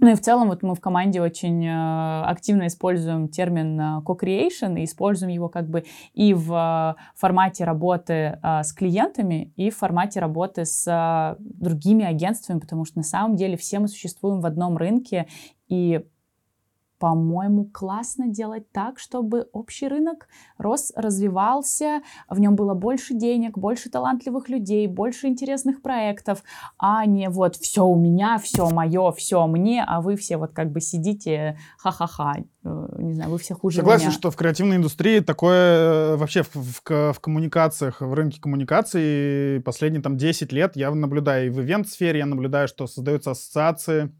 ну 0.00 0.10
и 0.10 0.14
в 0.14 0.20
целом 0.20 0.48
вот 0.48 0.62
мы 0.62 0.74
в 0.74 0.80
команде 0.80 1.22
очень 1.22 1.64
э, 1.64 2.22
активно 2.24 2.66
используем 2.66 3.28
термин 3.28 3.80
э, 3.80 4.02
co-creation 4.04 4.78
и 4.80 4.84
используем 4.84 5.30
его 5.30 5.48
как 5.48 5.68
бы 5.68 5.84
и 6.14 6.34
в 6.34 6.52
э, 6.52 7.00
формате 7.14 7.64
работы 7.64 8.38
с 8.42 8.72
клиентами, 8.72 9.52
и 9.56 9.70
в 9.70 9.76
формате 9.76 10.18
работы 10.20 10.64
с 10.64 11.36
другими 11.38 12.04
агентствами, 12.04 12.58
потому 12.58 12.84
что 12.84 12.98
на 12.98 13.04
самом 13.04 13.36
деле 13.36 13.56
все 13.56 13.78
мы 13.78 13.88
существуем 13.88 14.40
в 14.40 14.46
одном 14.46 14.76
рынке, 14.76 15.26
и 15.68 16.04
по-моему, 17.04 17.66
классно 17.66 18.28
делать 18.28 18.72
так, 18.72 18.98
чтобы 18.98 19.46
общий 19.52 19.88
рынок 19.88 20.26
рос, 20.56 20.90
развивался, 20.96 22.00
в 22.30 22.40
нем 22.40 22.56
было 22.56 22.72
больше 22.72 23.12
денег, 23.12 23.58
больше 23.58 23.90
талантливых 23.90 24.48
людей, 24.48 24.86
больше 24.86 25.26
интересных 25.26 25.82
проектов, 25.82 26.42
а 26.78 27.04
не 27.04 27.28
вот 27.28 27.56
все 27.56 27.84
у 27.84 27.94
меня, 27.94 28.38
все 28.38 28.70
мое, 28.70 29.12
все 29.12 29.46
мне, 29.46 29.84
а 29.86 30.00
вы 30.00 30.16
все 30.16 30.38
вот 30.38 30.54
как 30.54 30.72
бы 30.72 30.80
сидите 30.80 31.58
ха-ха-ха, 31.76 32.36
э, 32.38 32.96
не 32.96 33.12
знаю, 33.12 33.30
вы 33.30 33.36
все 33.36 33.54
хуже 33.54 33.76
Согласен, 33.76 34.06
меня. 34.06 34.14
что 34.14 34.30
в 34.30 34.36
креативной 34.36 34.76
индустрии 34.76 35.20
такое 35.20 36.14
э, 36.14 36.16
вообще 36.16 36.42
в, 36.42 36.54
в 36.54 36.82
в 36.86 37.20
коммуникациях, 37.20 38.00
в 38.00 38.14
рынке 38.14 38.40
коммуникаций 38.40 39.60
последние 39.60 40.00
там 40.00 40.16
10 40.16 40.52
лет 40.52 40.74
я 40.74 40.90
наблюдаю 40.90 41.48
и 41.48 41.50
в 41.50 41.60
ивент-сфере, 41.60 42.20
я 42.20 42.26
наблюдаю, 42.26 42.66
что 42.66 42.86
создаются 42.86 43.32
ассоциации, 43.32 44.10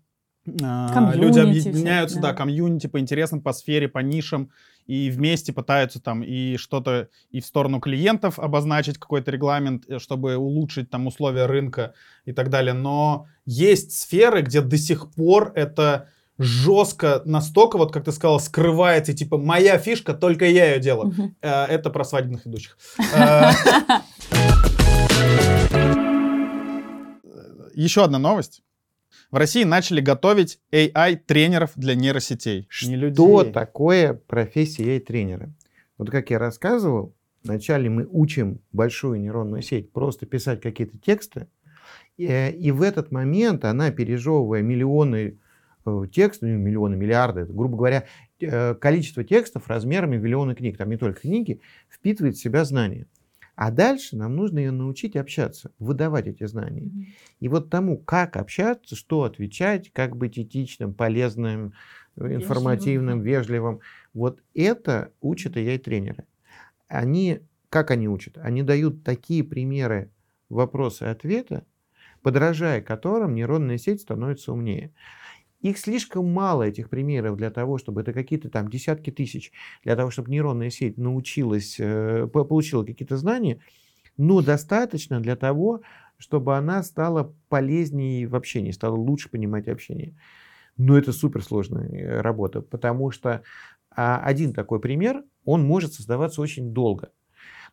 а, 0.62 1.12
люди 1.14 1.40
Комьюнити 1.40 1.40
объединяются, 1.40 2.14
всякие, 2.16 2.22
да, 2.22 2.28
да. 2.28 2.34
комьюнити 2.34 2.86
по 2.86 2.98
интересам, 3.00 3.40
по 3.40 3.52
сфере, 3.52 3.88
по 3.88 4.00
нишам, 4.00 4.50
и 4.86 5.10
вместе 5.10 5.52
пытаются 5.52 6.00
там 6.00 6.22
и 6.22 6.56
что-то 6.58 7.08
и 7.30 7.40
в 7.40 7.46
сторону 7.46 7.80
клиентов 7.80 8.38
обозначить 8.38 8.98
какой-то 8.98 9.30
регламент, 9.30 9.84
э, 9.88 9.98
чтобы 9.98 10.36
улучшить 10.36 10.90
там 10.90 11.06
условия 11.06 11.46
рынка 11.46 11.94
и 12.26 12.32
так 12.32 12.50
далее. 12.50 12.74
Но 12.74 13.26
есть 13.46 13.92
сферы, 13.92 14.42
где 14.42 14.60
до 14.60 14.76
сих 14.76 15.10
пор 15.12 15.52
это 15.54 16.08
жестко 16.38 17.22
настолько, 17.24 17.78
вот 17.78 17.92
как 17.92 18.04
ты 18.04 18.12
сказала, 18.12 18.38
скрывается, 18.38 19.12
и 19.12 19.14
типа 19.14 19.38
моя 19.38 19.78
фишка, 19.78 20.14
только 20.14 20.44
я 20.46 20.74
ее 20.74 20.80
делаю. 20.80 21.14
Э, 21.40 21.64
Это 21.64 21.90
про 21.90 22.04
свадебных 22.04 22.44
ведущих. 22.44 22.76
Э, 23.16 23.50
Еще 27.74 28.04
одна 28.04 28.18
новость. 28.18 28.62
В 29.34 29.36
России 29.36 29.64
начали 29.64 30.00
готовить 30.00 30.60
AI-тренеров 30.70 31.72
для 31.74 31.96
нейросетей. 31.96 32.68
Не 32.84 32.96
Что 33.12 33.40
людей. 33.40 33.52
такое 33.52 34.14
профессия 34.14 35.00
тренера? 35.00 35.52
Вот 35.98 36.08
как 36.08 36.30
я 36.30 36.38
рассказывал, 36.38 37.16
вначале 37.42 37.90
мы 37.90 38.06
учим 38.08 38.60
большую 38.70 39.20
нейронную 39.20 39.62
сеть 39.62 39.90
просто 39.90 40.24
писать 40.24 40.60
какие-то 40.60 40.98
тексты, 40.98 41.48
и, 42.16 42.26
э, 42.26 42.52
и 42.52 42.70
в 42.70 42.80
этот 42.80 43.10
момент 43.10 43.64
она, 43.64 43.90
пережевывая 43.90 44.62
миллионы 44.62 45.36
э, 45.84 46.04
текстов, 46.12 46.48
ну, 46.50 46.56
миллионы, 46.56 46.94
миллиарды, 46.94 47.40
это, 47.40 47.52
грубо 47.52 47.76
говоря, 47.76 48.04
э, 48.38 48.74
количество 48.76 49.24
текстов 49.24 49.66
размерами 49.66 50.16
миллионы 50.16 50.54
книг, 50.54 50.76
там 50.76 50.90
не 50.90 50.96
только 50.96 51.22
книги, 51.22 51.60
впитывает 51.90 52.36
в 52.36 52.40
себя 52.40 52.64
знания. 52.64 53.08
А 53.56 53.70
дальше 53.70 54.16
нам 54.16 54.34
нужно 54.36 54.58
ее 54.58 54.70
научить 54.72 55.16
общаться, 55.16 55.72
выдавать 55.78 56.26
эти 56.26 56.44
знания. 56.46 56.90
И 57.40 57.48
вот 57.48 57.70
тому, 57.70 57.98
как 57.98 58.36
общаться, 58.36 58.96
что 58.96 59.22
отвечать, 59.24 59.92
как 59.92 60.16
быть 60.16 60.38
этичным, 60.38 60.94
полезным, 60.94 61.74
э, 62.16 62.34
информативным, 62.34 63.20
вежливым, 63.22 63.80
вот 64.12 64.42
это 64.54 65.12
учат 65.20 65.56
и 65.56 65.78
тренеры. 65.78 66.26
Они, 66.88 67.40
как 67.70 67.90
они 67.90 68.08
учат? 68.08 68.38
Они 68.38 68.62
дают 68.62 69.04
такие 69.04 69.44
примеры 69.44 70.12
вопроса 70.48 71.06
и 71.06 71.08
ответа, 71.08 71.66
подражая 72.22 72.82
которым 72.82 73.34
нейронная 73.34 73.78
сеть 73.78 74.02
становится 74.02 74.52
умнее. 74.52 74.94
Их 75.64 75.78
слишком 75.78 76.28
мало, 76.30 76.64
этих 76.64 76.90
примеров, 76.90 77.38
для 77.38 77.50
того, 77.50 77.78
чтобы 77.78 78.02
это 78.02 78.12
какие-то 78.12 78.50
там 78.50 78.68
десятки 78.68 79.10
тысяч, 79.10 79.50
для 79.82 79.96
того, 79.96 80.10
чтобы 80.10 80.30
нейронная 80.30 80.68
сеть 80.68 80.98
научилась, 80.98 81.76
э, 81.80 82.28
по- 82.32 82.44
получила 82.44 82.84
какие-то 82.84 83.16
знания, 83.16 83.60
но 84.18 84.42
достаточно 84.42 85.20
для 85.20 85.36
того, 85.36 85.82
чтобы 86.18 86.56
она 86.56 86.82
стала 86.82 87.34
полезнее 87.48 88.28
в 88.28 88.36
общении, 88.36 88.72
стала 88.72 88.96
лучше 88.96 89.30
понимать 89.30 89.68
общение. 89.68 90.16
Но 90.76 90.98
это 90.98 91.12
суперсложная 91.12 92.22
работа, 92.22 92.62
потому 92.62 93.10
что 93.10 93.42
а, 93.90 94.20
один 94.20 94.54
такой 94.54 94.80
пример, 94.80 95.24
он 95.46 95.64
может 95.64 95.94
создаваться 95.94 96.42
очень 96.42 96.74
долго. 96.74 97.12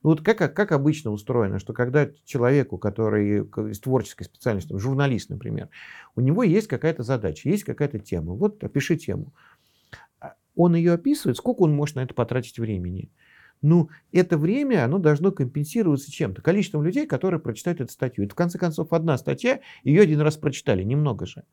Ну 0.03 0.09
вот 0.09 0.21
как, 0.21 0.37
как 0.55 0.71
обычно 0.71 1.11
устроено, 1.11 1.59
что 1.59 1.73
когда 1.73 2.09
человеку, 2.25 2.77
который 2.77 3.41
из 3.69 3.79
творческой 3.79 4.23
специальности, 4.23 4.75
журналист, 4.77 5.29
например, 5.29 5.69
у 6.15 6.21
него 6.21 6.43
есть 6.43 6.67
какая-то 6.67 7.03
задача, 7.03 7.49
есть 7.49 7.63
какая-то 7.63 7.99
тема, 7.99 8.33
вот 8.33 8.63
опиши 8.63 8.97
тему. 8.97 9.33
А, 10.19 10.33
он 10.55 10.75
ее 10.75 10.93
описывает, 10.93 11.37
сколько 11.37 11.61
он 11.61 11.73
может 11.73 11.95
на 11.97 12.01
это 12.01 12.15
потратить 12.15 12.57
времени. 12.57 13.11
Ну, 13.61 13.89
это 14.11 14.39
время, 14.39 14.83
оно 14.83 14.97
должно 14.97 15.31
компенсироваться 15.31 16.11
чем-то. 16.11 16.41
Количеством 16.41 16.83
людей, 16.83 17.05
которые 17.05 17.39
прочитают 17.39 17.79
эту 17.79 17.93
статью. 17.93 18.25
Это, 18.25 18.33
в 18.33 18.35
конце 18.35 18.57
концов, 18.57 18.91
одна 18.91 19.19
статья, 19.19 19.59
ее 19.83 20.01
один 20.01 20.19
раз 20.21 20.35
прочитали, 20.35 20.83
немного 20.83 21.27
же. 21.27 21.43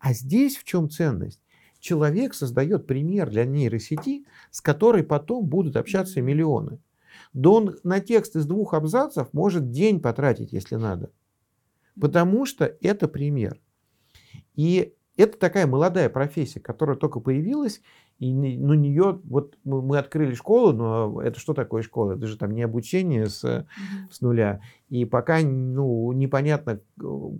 А 0.00 0.12
здесь 0.12 0.56
в 0.56 0.64
чем 0.64 0.90
ценность? 0.90 1.40
Человек 1.78 2.34
создает 2.34 2.88
пример 2.88 3.30
для 3.30 3.44
нейросети, 3.44 4.24
с 4.50 4.60
которой 4.60 5.04
потом 5.04 5.46
будут 5.46 5.76
общаться 5.76 6.20
миллионы. 6.20 6.80
Да 7.32 7.50
он 7.50 7.76
на 7.82 8.00
текст 8.00 8.36
из 8.36 8.46
двух 8.46 8.74
абзацев 8.74 9.32
может 9.32 9.70
день 9.70 10.00
потратить, 10.00 10.52
если 10.52 10.76
надо. 10.76 11.10
Потому 12.00 12.46
что 12.46 12.64
это 12.80 13.08
пример. 13.08 13.60
И 14.54 14.94
это 15.16 15.38
такая 15.38 15.66
молодая 15.66 16.08
профессия, 16.08 16.60
которая 16.60 16.96
только 16.96 17.20
появилась, 17.20 17.80
и 18.18 18.32
на 18.32 18.74
нее, 18.74 19.20
вот 19.24 19.58
мы 19.64 19.98
открыли 19.98 20.34
школу, 20.34 20.72
но 20.72 21.20
это 21.20 21.40
что 21.40 21.52
такое 21.52 21.82
школа? 21.82 22.12
Это 22.12 22.26
же 22.26 22.38
там 22.38 22.52
не 22.52 22.62
обучение 22.62 23.26
с, 23.26 23.44
mm-hmm. 23.44 24.10
с 24.10 24.20
нуля. 24.20 24.60
И 24.88 25.04
пока 25.04 25.40
ну, 25.40 26.12
непонятно, 26.12 26.80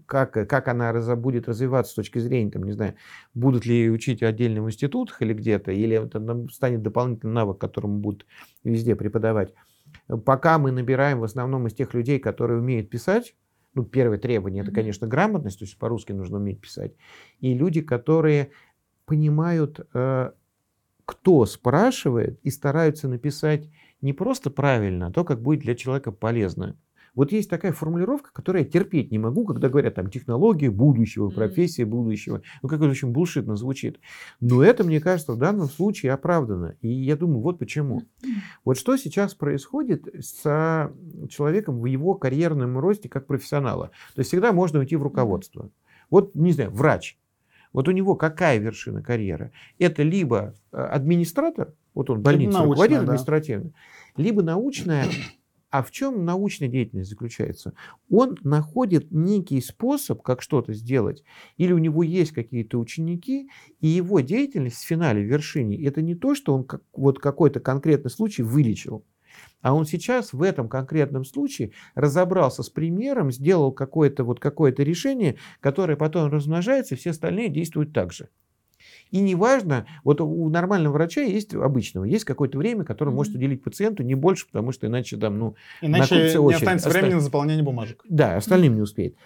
как, 0.07 0.33
как 0.33 0.69
она 0.69 0.93
раз, 0.93 1.09
будет 1.17 1.49
развиваться 1.49 1.93
с 1.93 1.95
точки 1.95 2.19
зрения, 2.19 2.51
там, 2.51 2.65
не 2.65 2.73
знаю, 2.73 2.95
будут 3.35 3.67
ли 3.67 3.89
учить 3.89 4.21
в 4.21 4.25
отдельных 4.25 4.65
институтах 4.65 5.23
или 5.23 5.33
где-то, 5.33 5.71
или 5.71 5.97
это 5.97 6.47
станет 6.51 6.83
дополнительный 6.83 7.33
навык, 7.33 7.59
которому 7.59 7.99
будут 7.99 8.27
везде 8.65 8.97
преподавать. 8.97 9.55
Пока 10.25 10.59
мы 10.59 10.73
набираем 10.73 11.21
в 11.21 11.25
основном 11.25 11.69
из 11.69 11.75
тех 11.75 11.95
людей, 11.95 12.19
которые 12.19 12.59
умеют 12.59 12.91
писать, 12.91 13.37
ну, 13.75 13.85
первое 13.85 14.19
требование, 14.19 14.63
это, 14.63 14.73
конечно, 14.73 15.07
грамотность, 15.07 15.61
то 15.61 15.65
есть 15.65 15.79
по-русски 15.79 16.13
нужно 16.13 16.39
уметь 16.39 16.61
писать. 16.61 16.95
И 17.41 17.55
люди, 17.55 17.81
которые 17.81 18.51
понимают, 19.05 19.81
э, 19.95 20.33
кто 21.05 21.47
спрашивает, 21.47 22.39
и 22.43 22.51
стараются 22.51 23.09
написать 23.09 23.69
не 24.01 24.13
просто 24.13 24.51
правильно, 24.51 25.07
а 25.09 25.13
то, 25.13 25.25
как 25.25 25.41
будет 25.41 25.61
для 25.61 25.75
человека 25.75 26.13
полезно. 26.13 26.77
Вот 27.15 27.31
есть 27.31 27.49
такая 27.49 27.73
формулировка, 27.73 28.33
которую 28.33 28.65
я 28.65 28.71
терпеть 28.71 29.13
не 29.13 29.19
могу, 29.19 29.45
когда 29.45 29.69
говорят 29.69 29.95
там 29.95 30.11
технологии 30.11 30.69
будущего, 30.69 31.31
профессия 31.31 31.85
будущего. 31.85 32.43
Ну, 32.61 32.69
как 32.69 32.81
это 32.81 32.91
очень 32.91 33.11
булшитно 33.11 33.57
звучит. 33.57 34.01
Но 34.41 34.65
это, 34.65 34.83
мне 34.83 35.01
кажется, 35.01 35.33
в 35.33 35.39
данном 35.39 35.69
случае 35.69 36.13
оправдано. 36.13 36.77
И 36.81 36.89
я 36.89 37.17
думаю, 37.17 37.41
вот 37.41 37.59
почему. 37.59 38.03
Вот 38.65 38.77
что 38.77 38.97
сейчас 38.97 39.35
происходит 39.35 40.09
с 40.19 40.91
человеком 41.29 41.81
в 41.81 41.87
его 41.87 42.15
карьерном 42.15 42.79
росте 42.79 43.09
как 43.09 43.27
профессионала. 43.29 43.93
То 44.15 44.21
есть 44.21 44.31
всегда 44.31 44.53
можно 44.53 44.81
уйти 44.81 44.97
в 44.97 45.03
руководство. 45.03 45.71
Вот, 46.11 46.35
не 46.35 46.53
знаю, 46.53 46.73
врач. 46.73 47.17
Вот 47.75 47.89
у 47.89 47.91
него 47.91 48.15
какая 48.15 48.59
вершина 48.59 49.03
карьеры? 49.03 49.53
Это 49.79 50.03
либо 50.03 50.55
э, 50.73 50.79
администратор, 50.79 51.75
вот 51.93 52.09
он 52.09 52.23
больницу 52.23 52.65
руководит 52.65 53.01
административно, 53.01 53.73
да. 54.17 54.23
либо 54.23 54.43
научная 54.43 55.05
а 55.75 55.83
в 55.83 55.91
чем 55.91 56.25
научная 56.25 56.69
деятельность 56.69 57.11
заключается? 57.11 57.73
Он 58.09 58.39
находит 58.45 59.11
некий 59.11 59.61
способ, 59.61 60.23
как 60.23 60.41
что-то 60.41 60.73
сделать, 60.73 61.25
или 61.57 61.73
у 61.73 61.79
него 61.79 62.05
есть 62.05 62.31
какие-то 62.31 62.79
ученики, 62.79 63.51
и 63.81 63.89
его 63.89 64.21
деятельность 64.21 64.77
в 64.77 64.87
финале, 64.87 65.23
в 65.23 65.27
вершине, 65.27 65.85
это 65.85 66.01
не 66.01 66.15
то, 66.15 66.37
что 66.37 66.55
он 66.55 66.63
как, 66.63 66.83
вот 66.93 67.19
какой-то 67.19 67.59
конкретный 67.59 68.13
случай 68.13 68.45
вылечил, 68.45 69.05
а 69.65 69.73
он 69.73 69.87
сейчас 69.87 70.35
в 70.35 70.43
этом 70.43 70.69
конкретном 70.69 71.25
случае 71.25 71.73
разобрался 71.95 72.63
с 72.63 72.69
примером, 72.69 73.33
сделал 73.33 73.73
какое-то 73.73 74.23
вот 74.23 74.39
какое-то 74.39 74.83
решение, 74.83 75.37
которое 75.61 75.97
потом 75.97 76.31
размножается, 76.31 76.95
и 76.95 76.99
все 76.99 77.11
остальные 77.11 77.49
действуют 77.49 77.95
так 77.95 78.13
же. 78.13 78.29
И 79.11 79.21
неважно, 79.21 79.87
вот 80.05 80.21
у 80.21 80.49
нормального 80.51 80.93
врача 80.93 81.23
есть 81.23 81.55
обычного, 81.55 82.05
есть 82.05 82.27
какое-то 82.27 82.59
время, 82.59 82.85
которое 82.85 83.11
mm-hmm. 83.11 83.15
может 83.15 83.35
уделить 83.37 83.63
пациенту, 83.63 84.03
не 84.03 84.15
больше, 84.15 84.47
потому 84.47 84.71
что 84.71 84.87
иначе 84.87 85.17
там, 85.17 85.39
ну, 85.39 85.57
Иначе 85.81 86.15
не 86.15 86.37
очередь. 86.37 86.57
останется 86.61 86.91
времени 86.91 87.09
Оста... 87.09 87.17
на 87.17 87.23
заполнение 87.23 87.65
бумажек. 87.65 88.05
Да, 88.07 88.37
остальным 88.37 88.75
mm-hmm. 88.75 88.77
не 88.77 88.83
успеет. 88.83 89.17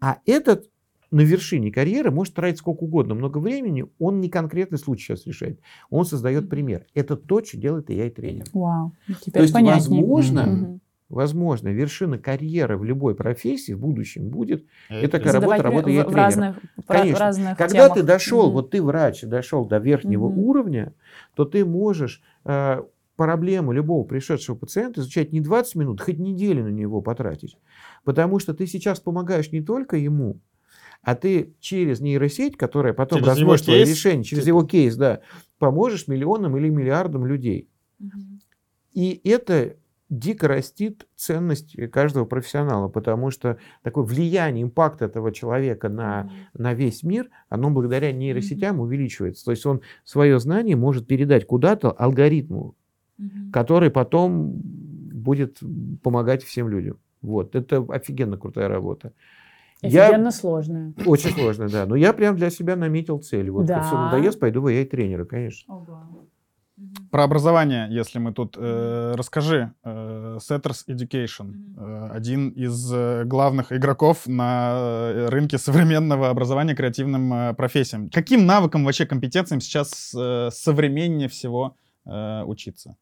А 0.00 0.18
этот 0.26 0.70
на 1.10 1.20
вершине 1.22 1.70
карьеры 1.70 2.10
может 2.10 2.34
тратить 2.34 2.58
сколько 2.58 2.84
угодно, 2.84 3.14
много 3.14 3.38
времени, 3.38 3.86
он 3.98 4.20
не 4.20 4.28
конкретный 4.28 4.78
случай 4.78 5.04
сейчас 5.04 5.26
решает. 5.26 5.60
Он 5.90 6.04
создает 6.04 6.48
пример. 6.48 6.86
Это 6.94 7.16
то, 7.16 7.42
что 7.42 7.56
делает 7.56 7.90
и 7.90 7.94
я, 7.94 8.06
и 8.06 8.10
тренер. 8.10 8.44
Вау, 8.52 8.92
теперь 9.20 9.32
То 9.32 9.40
есть, 9.40 9.54
понятнее. 9.54 10.00
возможно, 10.00 10.40
mm-hmm 10.40 10.78
возможно, 11.08 11.68
вершина 11.68 12.18
карьеры 12.18 12.76
в 12.76 12.84
любой 12.84 13.14
профессии 13.14 13.72
в 13.72 13.80
будущем 13.80 14.28
будет. 14.28 14.66
Это, 14.88 15.06
это 15.06 15.18
такая 15.18 15.32
работа, 15.34 15.62
работа 15.62 15.90
я 15.90 16.02
в 16.02 16.04
тренер. 16.04 16.16
Разных, 16.18 16.56
Конечно. 16.86 17.18
Разных 17.18 17.56
Когда 17.56 17.84
темах. 17.84 17.94
ты 17.94 18.02
дошел, 18.02 18.48
mm-hmm. 18.48 18.52
вот 18.52 18.70
ты 18.70 18.82
врач, 18.82 19.22
дошел 19.22 19.64
до 19.64 19.78
верхнего 19.78 20.28
mm-hmm. 20.28 20.38
уровня, 20.38 20.92
то 21.34 21.44
ты 21.44 21.64
можешь 21.64 22.22
э, 22.44 22.82
проблему 23.16 23.72
любого 23.72 24.04
пришедшего 24.04 24.54
пациента 24.56 25.00
изучать 25.00 25.32
не 25.32 25.40
20 25.40 25.74
минут, 25.76 26.00
хоть 26.00 26.18
неделю 26.18 26.64
на 26.64 26.68
него 26.68 27.00
потратить. 27.00 27.56
Потому 28.04 28.38
что 28.38 28.54
ты 28.54 28.66
сейчас 28.66 29.00
помогаешь 29.00 29.50
не 29.50 29.62
только 29.62 29.96
ему, 29.96 30.40
а 31.02 31.14
ты 31.14 31.54
через 31.60 32.00
нейросеть, 32.00 32.56
которая 32.56 32.92
потом 32.92 33.20
через 33.20 33.28
разводит 33.38 33.64
твое 33.64 33.84
решение, 33.84 34.24
через 34.24 34.46
его 34.46 34.64
кейс, 34.64 34.96
да, 34.96 35.20
поможешь 35.58 36.08
миллионам 36.08 36.56
или 36.56 36.68
миллиардам 36.68 37.26
людей. 37.26 37.68
Угу. 38.00 38.20
И 38.92 39.20
это 39.24 39.76
дико 40.10 40.48
растит 40.48 41.06
ценность 41.16 41.76
каждого 41.90 42.24
профессионала, 42.24 42.88
потому 42.88 43.30
что 43.30 43.58
такое 43.82 44.04
влияние, 44.04 44.64
импакт 44.64 45.02
этого 45.02 45.32
человека 45.32 45.88
на, 45.88 46.30
на 46.54 46.74
весь 46.74 47.02
мир, 47.02 47.28
оно 47.48 47.70
благодаря 47.70 48.12
нейросетям 48.12 48.80
увеличивается. 48.80 49.44
То 49.44 49.50
есть 49.50 49.66
он 49.66 49.82
свое 50.04 50.40
знание 50.40 50.76
может 50.76 51.06
передать 51.06 51.46
куда-то 51.46 51.90
алгоритму, 51.90 52.74
который 53.52 53.90
потом 53.90 54.52
будет 54.62 55.58
помогать 56.02 56.42
всем 56.42 56.68
людям. 56.68 56.98
Вот, 57.20 57.54
это 57.54 57.84
офигенно 57.88 58.38
крутая 58.38 58.68
работа. 58.68 59.12
Офигенно 59.82 60.26
я... 60.26 60.30
сложная. 60.32 60.92
Очень 61.06 61.30
сложная, 61.30 61.68
да. 61.68 61.86
Но 61.86 61.94
я 61.94 62.12
прям 62.12 62.36
для 62.36 62.50
себя 62.50 62.74
наметил 62.76 63.18
цель. 63.18 63.50
Вот 63.50 63.66
да. 63.66 63.82
все 63.82 63.96
надоест, 63.96 64.40
пойду 64.40 64.60
в 64.60 64.66
AI-тренера, 64.66 65.24
конечно. 65.24 65.74
Ого. 65.74 66.28
Про 67.10 67.24
образование, 67.24 67.88
если 67.90 68.18
мы 68.18 68.32
тут... 68.32 68.56
Э, 68.58 69.14
расскажи. 69.16 69.72
Э, 69.82 70.38
Setters 70.38 70.84
Education. 70.88 71.54
Э, 71.76 72.08
один 72.12 72.50
из 72.50 72.92
э, 72.92 73.24
главных 73.24 73.72
игроков 73.72 74.26
на 74.26 74.72
э, 74.74 75.28
рынке 75.28 75.58
современного 75.58 76.28
образования 76.28 76.74
креативным 76.74 77.32
э, 77.32 77.54
профессиям. 77.54 78.10
Каким 78.10 78.46
навыкам, 78.46 78.84
вообще 78.84 79.06
компетенциям 79.06 79.60
сейчас 79.60 80.14
э, 80.16 80.50
современнее 80.52 81.28
всего 81.28 81.76
э, 82.04 82.42
учиться? 82.44 82.96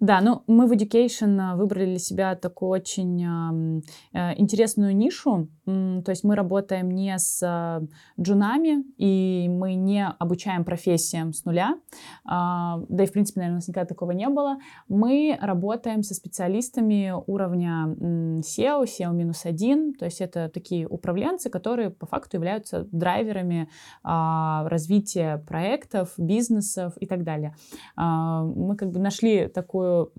Да, 0.00 0.20
ну 0.20 0.44
мы 0.46 0.66
в 0.66 0.72
Education 0.72 1.56
выбрали 1.56 1.86
для 1.86 1.98
себя 1.98 2.36
такую 2.36 2.70
очень 2.70 3.82
э, 4.12 4.34
интересную 4.36 4.96
нишу. 4.96 5.48
То 5.64 6.10
есть 6.10 6.24
мы 6.24 6.34
работаем 6.34 6.90
не 6.90 7.18
с 7.18 7.42
э, 7.42 7.86
джунами, 8.20 8.84
и 8.96 9.48
мы 9.48 9.74
не 9.74 10.06
обучаем 10.06 10.64
профессиям 10.64 11.32
с 11.32 11.44
нуля. 11.44 11.78
А, 12.24 12.80
да 12.88 13.04
и, 13.04 13.06
в 13.06 13.12
принципе, 13.12 13.40
наверное, 13.40 13.56
у 13.56 13.58
нас 13.58 13.68
никогда 13.68 13.86
такого 13.86 14.12
не 14.12 14.28
было. 14.28 14.58
Мы 14.88 15.36
работаем 15.40 16.02
со 16.02 16.14
специалистами 16.14 17.12
уровня 17.26 17.94
SEO, 18.40 18.84
SEO-1. 18.84 19.94
То 19.98 20.04
есть 20.04 20.20
это 20.20 20.48
такие 20.48 20.86
управленцы, 20.86 21.50
которые 21.50 21.90
по 21.90 22.06
факту 22.06 22.36
являются 22.36 22.86
драйверами 22.92 23.68
а, 24.02 24.66
развития 24.68 25.38
проектов, 25.46 26.14
бизнесов 26.16 26.94
и 26.98 27.06
так 27.06 27.24
далее. 27.24 27.54
А, 27.96 28.42
мы 28.42 28.76
как 28.76 28.90
бы 28.90 29.00
нашли 29.00 29.48
такую... 29.68 30.12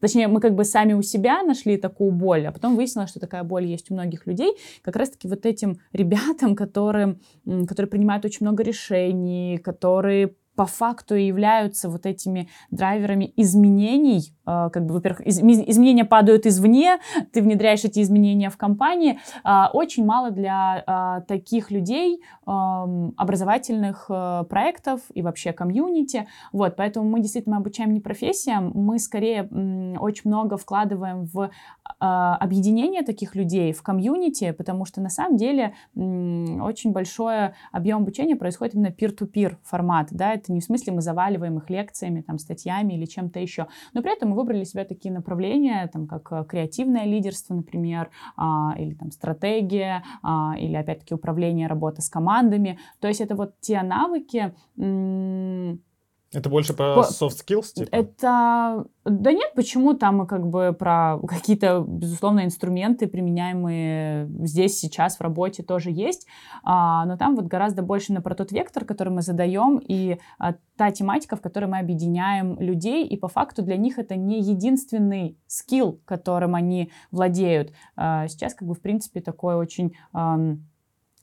Точнее, 0.00 0.28
мы 0.28 0.40
как 0.40 0.54
бы 0.54 0.64
сами 0.64 0.92
у 0.92 1.02
себя 1.02 1.42
нашли 1.42 1.76
такую 1.76 2.12
боль, 2.12 2.46
а 2.46 2.52
потом 2.52 2.76
выяснилось, 2.76 3.10
что 3.10 3.20
такая 3.20 3.42
боль 3.42 3.66
есть 3.66 3.90
у 3.90 3.94
многих 3.94 4.26
людей, 4.26 4.52
как 4.82 4.96
раз-таки 4.96 5.28
вот 5.28 5.44
этим 5.44 5.78
ребятам, 5.92 6.54
которые, 6.54 7.18
которые 7.44 7.90
принимают 7.90 8.24
очень 8.24 8.46
много 8.46 8.62
решений, 8.62 9.58
которые 9.58 10.34
по 10.54 10.66
факту 10.66 11.14
и 11.14 11.26
являются 11.26 11.88
вот 11.88 12.06
этими 12.06 12.48
драйверами 12.70 13.32
изменений. 13.36 14.34
Э, 14.46 14.70
как 14.72 14.86
бы, 14.86 14.94
во-первых, 14.94 15.20
из, 15.26 15.38
изменения 15.40 16.04
падают 16.04 16.46
извне, 16.46 16.98
ты 17.32 17.42
внедряешь 17.42 17.84
эти 17.84 18.00
изменения 18.00 18.50
в 18.50 18.56
компании. 18.56 19.18
Э, 19.44 19.66
очень 19.72 20.04
мало 20.04 20.30
для 20.30 20.84
э, 20.86 21.22
таких 21.26 21.70
людей 21.70 22.22
эм, 22.46 23.14
образовательных 23.16 24.10
проектов 24.48 25.00
и 25.14 25.22
вообще 25.22 25.52
комьюнити. 25.52 26.26
Вот, 26.52 26.76
поэтому 26.76 27.08
мы 27.08 27.20
действительно 27.20 27.56
обучаем 27.58 27.92
не 27.92 28.00
профессиям, 28.00 28.72
мы 28.74 28.98
скорее 28.98 29.42
очень 29.98 30.30
много 30.30 30.56
вкладываем 30.56 31.24
в 31.24 31.50
объединение 31.98 33.02
таких 33.02 33.34
людей, 33.34 33.72
в 33.72 33.82
комьюнити, 33.82 34.52
потому 34.52 34.84
что 34.84 35.00
на 35.00 35.08
самом 35.08 35.36
деле 35.36 35.74
очень 35.94 36.92
большой 36.92 37.54
объем 37.70 38.02
обучения 38.02 38.36
происходит 38.36 38.74
именно 38.74 38.88
peer-to-peer 38.88 39.56
формат, 39.62 40.08
да, 40.10 40.34
это 40.34 40.52
не 40.52 40.60
в 40.60 40.64
смысле 40.64 40.94
мы 40.94 41.00
заваливаем 41.00 41.58
их 41.58 41.70
лекциями, 41.70 42.20
там, 42.20 42.38
статьями 42.38 42.94
или 42.94 43.04
чем-то 43.04 43.40
еще. 43.40 43.66
Но 43.94 44.02
при 44.02 44.12
этом 44.12 44.30
мы 44.30 44.36
выбрали 44.36 44.64
себе 44.64 44.84
такие 44.84 45.12
направления, 45.12 45.88
там, 45.92 46.06
как 46.06 46.32
э, 46.32 46.44
креативное 46.44 47.04
лидерство, 47.04 47.54
например, 47.54 48.10
а, 48.36 48.74
или 48.78 48.94
там 48.94 49.10
стратегия, 49.10 50.02
а, 50.22 50.54
или 50.58 50.74
опять-таки 50.74 51.14
управление, 51.14 51.66
работа 51.66 52.02
с 52.02 52.08
командами. 52.08 52.78
То 53.00 53.08
есть 53.08 53.20
это 53.20 53.34
вот 53.34 53.60
те 53.60 53.82
навыки, 53.82 54.54
это 56.32 56.48
больше 56.48 56.74
про 56.74 56.94
По... 56.94 57.00
soft 57.00 57.36
skills? 57.44 57.74
Типа? 57.74 57.88
Это... 57.92 58.84
Да 59.04 59.32
нет, 59.32 59.52
почему? 59.54 59.94
Там 59.94 60.26
как 60.26 60.46
бы 60.46 60.74
про 60.78 61.18
какие-то, 61.28 61.84
безусловно, 61.86 62.44
инструменты, 62.44 63.06
применяемые 63.06 64.28
здесь, 64.46 64.78
сейчас, 64.78 65.16
в 65.16 65.20
работе 65.20 65.62
тоже 65.62 65.90
есть. 65.90 66.26
А, 66.62 67.04
но 67.04 67.16
там 67.16 67.36
вот 67.36 67.46
гораздо 67.46 67.82
больше 67.82 68.12
на 68.12 68.22
про 68.22 68.34
тот 68.34 68.52
вектор, 68.52 68.84
который 68.84 69.12
мы 69.12 69.22
задаем, 69.22 69.78
и 69.78 70.18
а, 70.38 70.54
та 70.76 70.90
тематика, 70.90 71.36
в 71.36 71.40
которой 71.40 71.66
мы 71.66 71.78
объединяем 71.78 72.58
людей, 72.60 73.06
и 73.06 73.16
по 73.16 73.28
факту 73.28 73.62
для 73.62 73.76
них 73.76 73.98
это 73.98 74.16
не 74.16 74.40
единственный 74.40 75.38
скилл, 75.46 76.00
которым 76.04 76.54
они 76.54 76.90
владеют. 77.10 77.72
А, 77.96 78.28
сейчас 78.28 78.54
как 78.54 78.68
бы, 78.68 78.74
в 78.74 78.80
принципе, 78.80 79.20
такой 79.20 79.56
очень... 79.56 79.94
А, 80.12 80.38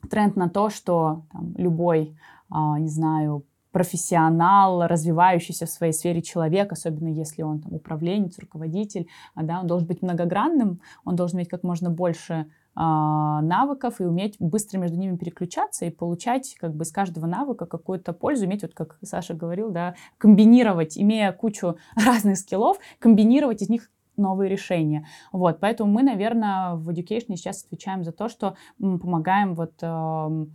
тренд 0.10 0.36
на 0.36 0.50
то, 0.50 0.70
что 0.70 1.26
там, 1.32 1.54
любой, 1.58 2.16
а, 2.50 2.80
не 2.80 2.90
знаю, 2.90 3.46
профессионал, 3.72 4.88
развивающийся 4.88 5.66
в 5.66 5.70
своей 5.70 5.94
сфере 5.94 6.22
человек, 6.22 6.72
особенно 6.72 7.10
если 7.10 7.44
он 7.44 7.62
там 7.62 7.74
управленец, 7.74 8.40
руководитель, 8.40 9.08
а, 9.36 9.44
да, 9.44 9.60
он 9.62 9.68
должен 9.68 9.88
быть 9.88 10.02
многогранным, 10.02 10.82
он 11.06 11.16
должен 11.16 11.38
иметь 11.38 11.50
как 11.50 11.64
можно 11.64 11.90
больше 11.90 12.48
а, 12.76 13.42
навыков 13.42 14.00
и 14.00 14.06
уметь 14.06 14.38
быстро 14.40 14.80
между 14.80 14.98
ними 14.98 15.18
переключаться 15.18 15.86
и 15.86 15.90
получать 15.90 16.56
как 16.60 16.74
бы 16.74 16.84
из 16.84 16.92
каждого 16.92 17.26
навыка 17.26 17.66
какую-то 17.66 18.14
пользу, 18.14 18.46
иметь, 18.46 18.62
вот 18.62 18.74
как 18.74 18.98
Саша 19.04 19.34
говорил, 19.34 19.70
да, 19.70 19.96
комбинировать, 20.18 20.98
имея 20.98 21.32
кучу 21.32 21.78
разных 21.96 22.38
скиллов, 22.38 22.80
комбинировать 23.00 23.62
из 23.62 23.70
них 23.70 23.92
новые 24.18 24.50
решения. 24.50 25.08
Вот, 25.32 25.60
поэтому 25.60 25.92
мы, 25.92 26.04
наверное, 26.04 26.76
в 26.76 26.90
Education 26.90 27.36
сейчас 27.36 27.64
отвечаем 27.64 28.04
за 28.04 28.12
то, 28.12 28.30
что 28.30 28.56
помогаем 28.78 29.56
вот 29.56 29.74
э, 29.82 30.46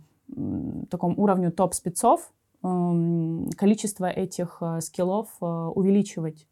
такому 0.89 1.21
уровню 1.21 1.51
топ-спецов, 1.51 2.31
количество 3.57 4.05
этих 4.05 4.57
э, 4.61 4.81
скиллов 4.81 5.27
э, 5.41 5.45
увеличивать 5.45 6.47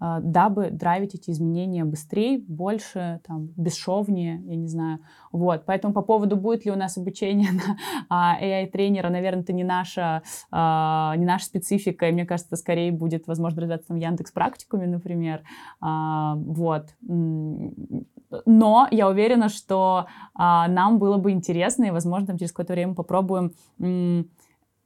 э, 0.00 0.18
дабы 0.22 0.70
драйвить 0.70 1.14
эти 1.14 1.30
изменения 1.30 1.84
быстрее, 1.84 2.38
больше, 2.38 3.20
там, 3.26 3.50
бесшовнее, 3.56 4.42
я 4.44 4.56
не 4.56 4.66
знаю. 4.66 4.98
Вот, 5.30 5.64
поэтому 5.64 5.94
по 5.94 6.02
поводу, 6.02 6.36
будет 6.36 6.64
ли 6.64 6.72
у 6.72 6.76
нас 6.76 6.96
обучение 6.96 7.50
на 8.10 8.38
AI-тренера, 8.40 9.08
наверное, 9.08 9.42
это 9.42 9.52
не 9.52 9.64
наша, 9.64 10.22
не 10.50 11.24
наша 11.24 11.44
специфика, 11.44 12.08
и 12.08 12.12
мне 12.12 12.24
кажется, 12.26 12.56
скорее 12.56 12.90
будет, 12.90 13.26
возможно, 13.26 13.60
развиваться 13.60 13.88
там 13.88 13.98
Яндекс 13.98 14.32
практикуме, 14.32 14.86
например. 14.86 15.42
А, 15.80 16.34
вот. 16.36 16.88
Но 18.46 18.88
я 18.90 19.08
уверена, 19.08 19.48
что 19.48 20.06
а, 20.34 20.66
нам 20.68 20.98
было 20.98 21.18
бы 21.18 21.30
интересно, 21.32 21.84
и, 21.84 21.90
возможно, 21.90 22.28
там 22.28 22.38
через 22.38 22.50
какое-то 22.50 22.72
время 22.72 22.94
попробуем 22.94 23.52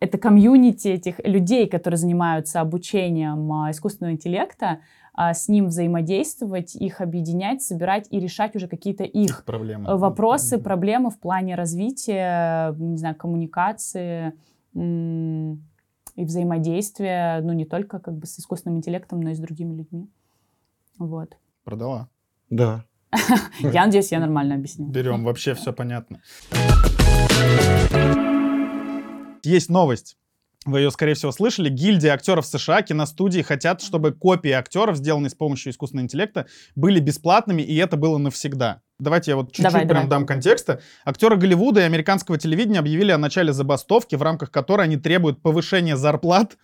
это 0.00 0.18
комьюнити 0.18 0.88
этих 0.88 1.18
людей, 1.24 1.68
которые 1.68 1.98
занимаются 1.98 2.60
обучением 2.60 3.50
а, 3.52 3.70
искусственного 3.70 4.14
интеллекта, 4.14 4.80
а, 5.14 5.32
с 5.32 5.48
ним 5.48 5.66
взаимодействовать, 5.68 6.76
их 6.76 7.00
объединять, 7.00 7.62
собирать 7.62 8.06
и 8.10 8.20
решать 8.20 8.54
уже 8.54 8.68
какие-то 8.68 9.04
их, 9.04 9.30
их 9.30 9.44
проблемы. 9.44 9.88
Э, 9.88 9.96
вопросы, 9.96 10.56
mm-hmm. 10.56 10.62
проблемы 10.62 11.10
в 11.10 11.18
плане 11.18 11.54
развития, 11.54 12.74
не 12.78 12.98
знаю, 12.98 13.14
коммуникации 13.14 14.34
и 14.74 16.24
взаимодействия, 16.24 17.40
ну, 17.42 17.54
не 17.54 17.64
только 17.64 17.98
как 17.98 18.14
бы 18.14 18.26
с 18.26 18.38
искусственным 18.38 18.78
интеллектом, 18.78 19.20
но 19.20 19.30
и 19.30 19.34
с 19.34 19.38
другими 19.38 19.74
людьми. 19.74 20.10
Вот. 20.98 21.38
Продала? 21.64 22.10
Да. 22.50 22.84
Я 23.60 23.86
надеюсь, 23.86 24.12
я 24.12 24.20
нормально 24.20 24.56
объяснила. 24.56 24.90
Берем, 24.90 25.24
вообще 25.24 25.54
все 25.54 25.72
понятно 25.72 26.20
есть 29.46 29.70
новость. 29.70 30.16
Вы 30.66 30.80
ее, 30.80 30.90
скорее 30.90 31.14
всего, 31.14 31.30
слышали. 31.30 31.68
Гильдия 31.68 32.12
актеров 32.12 32.44
США, 32.44 32.82
киностудии 32.82 33.40
хотят, 33.40 33.80
чтобы 33.80 34.12
копии 34.12 34.50
актеров, 34.50 34.96
сделанные 34.96 35.30
с 35.30 35.34
помощью 35.34 35.72
искусственного 35.72 36.04
интеллекта, 36.04 36.46
были 36.74 36.98
бесплатными, 36.98 37.62
и 37.62 37.76
это 37.76 37.96
было 37.96 38.18
навсегда. 38.18 38.82
Давайте 38.98 39.30
я 39.30 39.36
вот 39.36 39.48
чуть-чуть 39.52 39.64
давай, 39.64 39.82
прям 39.82 39.88
давай. 39.88 40.08
дам 40.08 40.26
контекста. 40.26 40.80
Актеры 41.04 41.36
Голливуда 41.36 41.80
и 41.80 41.84
американского 41.84 42.36
телевидения 42.36 42.80
объявили 42.80 43.12
о 43.12 43.18
начале 43.18 43.52
забастовки, 43.52 44.16
в 44.16 44.22
рамках 44.22 44.50
которой 44.50 44.82
они 44.82 44.96
требуют 44.96 45.40
повышения 45.40 45.96
зарплат 45.96 46.56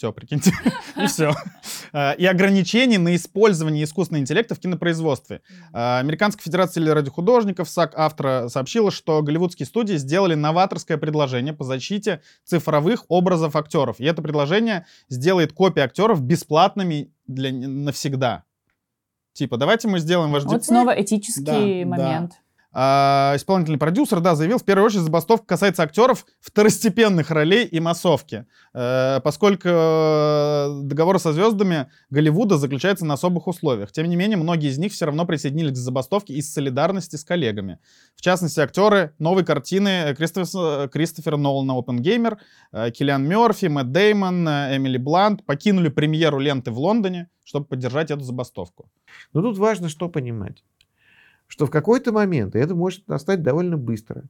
все, 0.00 0.14
прикиньте. 0.14 0.50
И 0.96 1.06
все. 1.08 1.34
А, 1.92 2.12
и 2.12 2.24
ограничений 2.24 2.96
на 2.96 3.14
использование 3.14 3.84
искусственного 3.84 4.22
интеллекта 4.22 4.54
в 4.54 4.58
кинопроизводстве. 4.58 5.42
А, 5.74 5.98
Американская 5.98 6.42
федерация 6.42 6.82
телерадиохудожников, 6.82 7.68
САК 7.68 7.92
автора, 7.98 8.48
сообщила, 8.48 8.90
что 8.90 9.20
голливудские 9.20 9.66
студии 9.66 9.96
сделали 9.96 10.34
новаторское 10.34 10.96
предложение 10.96 11.52
по 11.52 11.64
защите 11.64 12.22
цифровых 12.44 13.04
образов 13.08 13.56
актеров. 13.56 14.00
И 14.00 14.04
это 14.06 14.22
предложение 14.22 14.86
сделает 15.10 15.52
копии 15.52 15.82
актеров 15.82 16.22
бесплатными 16.22 17.12
для 17.26 17.52
навсегда. 17.52 18.44
Типа, 19.34 19.58
давайте 19.58 19.86
мы 19.86 19.98
сделаем 19.98 20.32
ваш 20.32 20.44
Вот 20.44 20.64
снова 20.64 20.98
этический 20.98 21.84
да, 21.84 21.90
момент. 21.90 22.30
Да. 22.30 22.36
А, 22.72 23.32
исполнительный 23.34 23.78
продюсер, 23.78 24.20
да, 24.20 24.36
заявил, 24.36 24.58
в 24.58 24.64
первую 24.64 24.86
очередь 24.86 25.02
забастовка 25.02 25.44
касается 25.44 25.82
актеров 25.82 26.24
второстепенных 26.40 27.30
ролей 27.30 27.64
и 27.64 27.80
массовки, 27.80 28.46
э, 28.72 29.20
поскольку 29.24 29.68
э, 29.68 30.80
договор 30.82 31.18
со 31.18 31.32
звездами 31.32 31.90
Голливуда 32.10 32.58
заключается 32.58 33.04
на 33.04 33.14
особых 33.14 33.48
условиях. 33.48 33.90
Тем 33.90 34.08
не 34.08 34.14
менее, 34.14 34.36
многие 34.36 34.68
из 34.70 34.78
них 34.78 34.92
все 34.92 35.06
равно 35.06 35.26
присоединились 35.26 35.72
к 35.72 35.76
забастовке 35.76 36.34
из 36.34 36.52
солидарности 36.52 37.16
с 37.16 37.24
коллегами. 37.24 37.80
В 38.14 38.20
частности, 38.20 38.60
актеры 38.60 39.14
новой 39.18 39.44
картины 39.44 40.14
Кристофер, 40.16 40.88
Кристофер 40.90 41.36
Нолана 41.38 41.76
«Опенгеймер», 41.76 42.38
э, 42.70 42.92
Киллиан 42.92 43.26
Мерфи, 43.26 43.66
Мэтт 43.66 43.90
Деймон, 43.90 44.46
Эмили 44.46 44.98
Блант 44.98 45.44
покинули 45.44 45.88
премьеру 45.88 46.38
ленты 46.38 46.70
в 46.70 46.78
Лондоне, 46.78 47.30
чтобы 47.42 47.66
поддержать 47.66 48.12
эту 48.12 48.22
забастовку. 48.22 48.88
Но 49.32 49.42
тут 49.42 49.58
важно 49.58 49.88
что 49.88 50.08
понимать 50.08 50.62
что 51.50 51.66
в 51.66 51.70
какой-то 51.70 52.12
момент, 52.12 52.54
и 52.54 52.60
это 52.60 52.76
может 52.76 53.08
настать 53.08 53.42
довольно 53.42 53.76
быстро, 53.76 54.22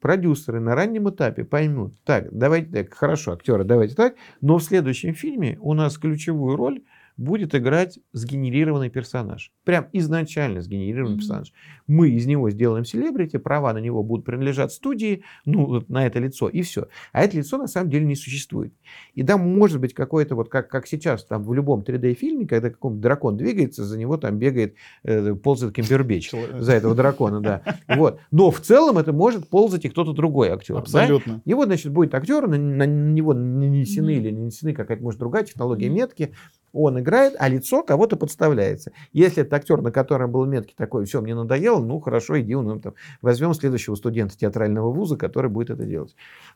продюсеры 0.00 0.60
на 0.60 0.76
раннем 0.76 1.10
этапе 1.10 1.44
поймут, 1.44 2.00
так, 2.04 2.28
давайте 2.30 2.70
так, 2.70 2.94
хорошо, 2.94 3.32
актеры, 3.32 3.64
давайте 3.64 3.96
так, 3.96 4.14
но 4.40 4.58
в 4.58 4.62
следующем 4.62 5.12
фильме 5.14 5.58
у 5.60 5.74
нас 5.74 5.98
ключевую 5.98 6.56
роль 6.56 6.82
будет 7.20 7.54
играть 7.54 7.98
сгенерированный 8.12 8.88
персонаж. 8.88 9.52
Прям 9.64 9.88
изначально 9.92 10.62
сгенерированный 10.62 11.16
mm-hmm. 11.16 11.18
персонаж. 11.18 11.52
Мы 11.86 12.08
из 12.08 12.26
него 12.26 12.50
сделаем 12.50 12.86
селебрити, 12.86 13.36
права 13.36 13.72
на 13.74 13.78
него 13.78 14.02
будут 14.02 14.24
принадлежать 14.24 14.72
студии, 14.72 15.22
ну, 15.44 15.84
на 15.88 16.06
это 16.06 16.18
лицо, 16.18 16.48
и 16.48 16.62
все. 16.62 16.88
А 17.12 17.22
это 17.22 17.36
лицо 17.36 17.58
на 17.58 17.66
самом 17.66 17.90
деле 17.90 18.06
не 18.06 18.16
существует. 18.16 18.72
И 19.14 19.22
там 19.22 19.40
может 19.58 19.80
быть 19.80 19.92
какой-то, 19.92 20.34
вот 20.34 20.48
как, 20.48 20.68
как 20.68 20.86
сейчас, 20.86 21.24
там 21.24 21.44
в 21.44 21.52
любом 21.52 21.80
3D-фильме, 21.80 22.46
когда 22.46 22.70
какой-то 22.70 22.96
дракон 22.96 23.36
двигается, 23.36 23.84
за 23.84 23.98
него 23.98 24.16
там 24.16 24.38
бегает, 24.38 24.76
э, 25.02 25.34
ползает 25.34 25.74
Кембербич 25.74 26.32
за 26.58 26.72
этого 26.72 26.94
дракона, 26.94 27.40
да. 27.40 27.62
Вот. 27.88 28.20
Но 28.30 28.50
в 28.50 28.60
целом 28.60 28.96
это 28.96 29.12
может 29.12 29.48
ползать 29.48 29.84
и 29.84 29.90
кто-то 29.90 30.14
другой 30.14 30.48
актер. 30.48 30.78
Абсолютно. 30.78 31.34
Да? 31.34 31.42
И 31.44 31.52
вот, 31.52 31.66
значит, 31.66 31.92
будет 31.92 32.14
актер, 32.14 32.48
на, 32.48 32.56
на 32.56 32.86
него 32.86 33.34
нанесены 33.34 34.10
mm-hmm. 34.10 34.14
или 34.14 34.30
нанесены 34.30 34.72
какая-то, 34.72 35.02
может, 35.02 35.20
другая 35.20 35.44
технология 35.44 35.88
mm-hmm. 35.88 35.90
метки, 35.90 36.32
он 36.72 37.00
играет, 37.00 37.34
а 37.38 37.48
лицо 37.48 37.82
кого-то 37.82 38.16
подставляется. 38.16 38.92
Если 39.12 39.42
это 39.42 39.56
актер, 39.56 39.80
на 39.82 39.90
котором 39.90 40.30
был 40.32 40.46
метки 40.46 40.74
такой, 40.76 41.04
все, 41.04 41.20
мне 41.20 41.34
надоело, 41.34 41.80
ну 41.80 42.00
хорошо, 42.00 42.40
иди, 42.40 42.54
ну, 42.54 42.78
там, 42.80 42.94
возьмем 43.22 43.54
следующего 43.54 43.94
студента 43.94 44.36
театрального 44.36 44.92
вуза, 44.92 45.16
который 45.16 45.50
будет 45.50 45.70
это 45.70 45.84
делать. 45.84 46.14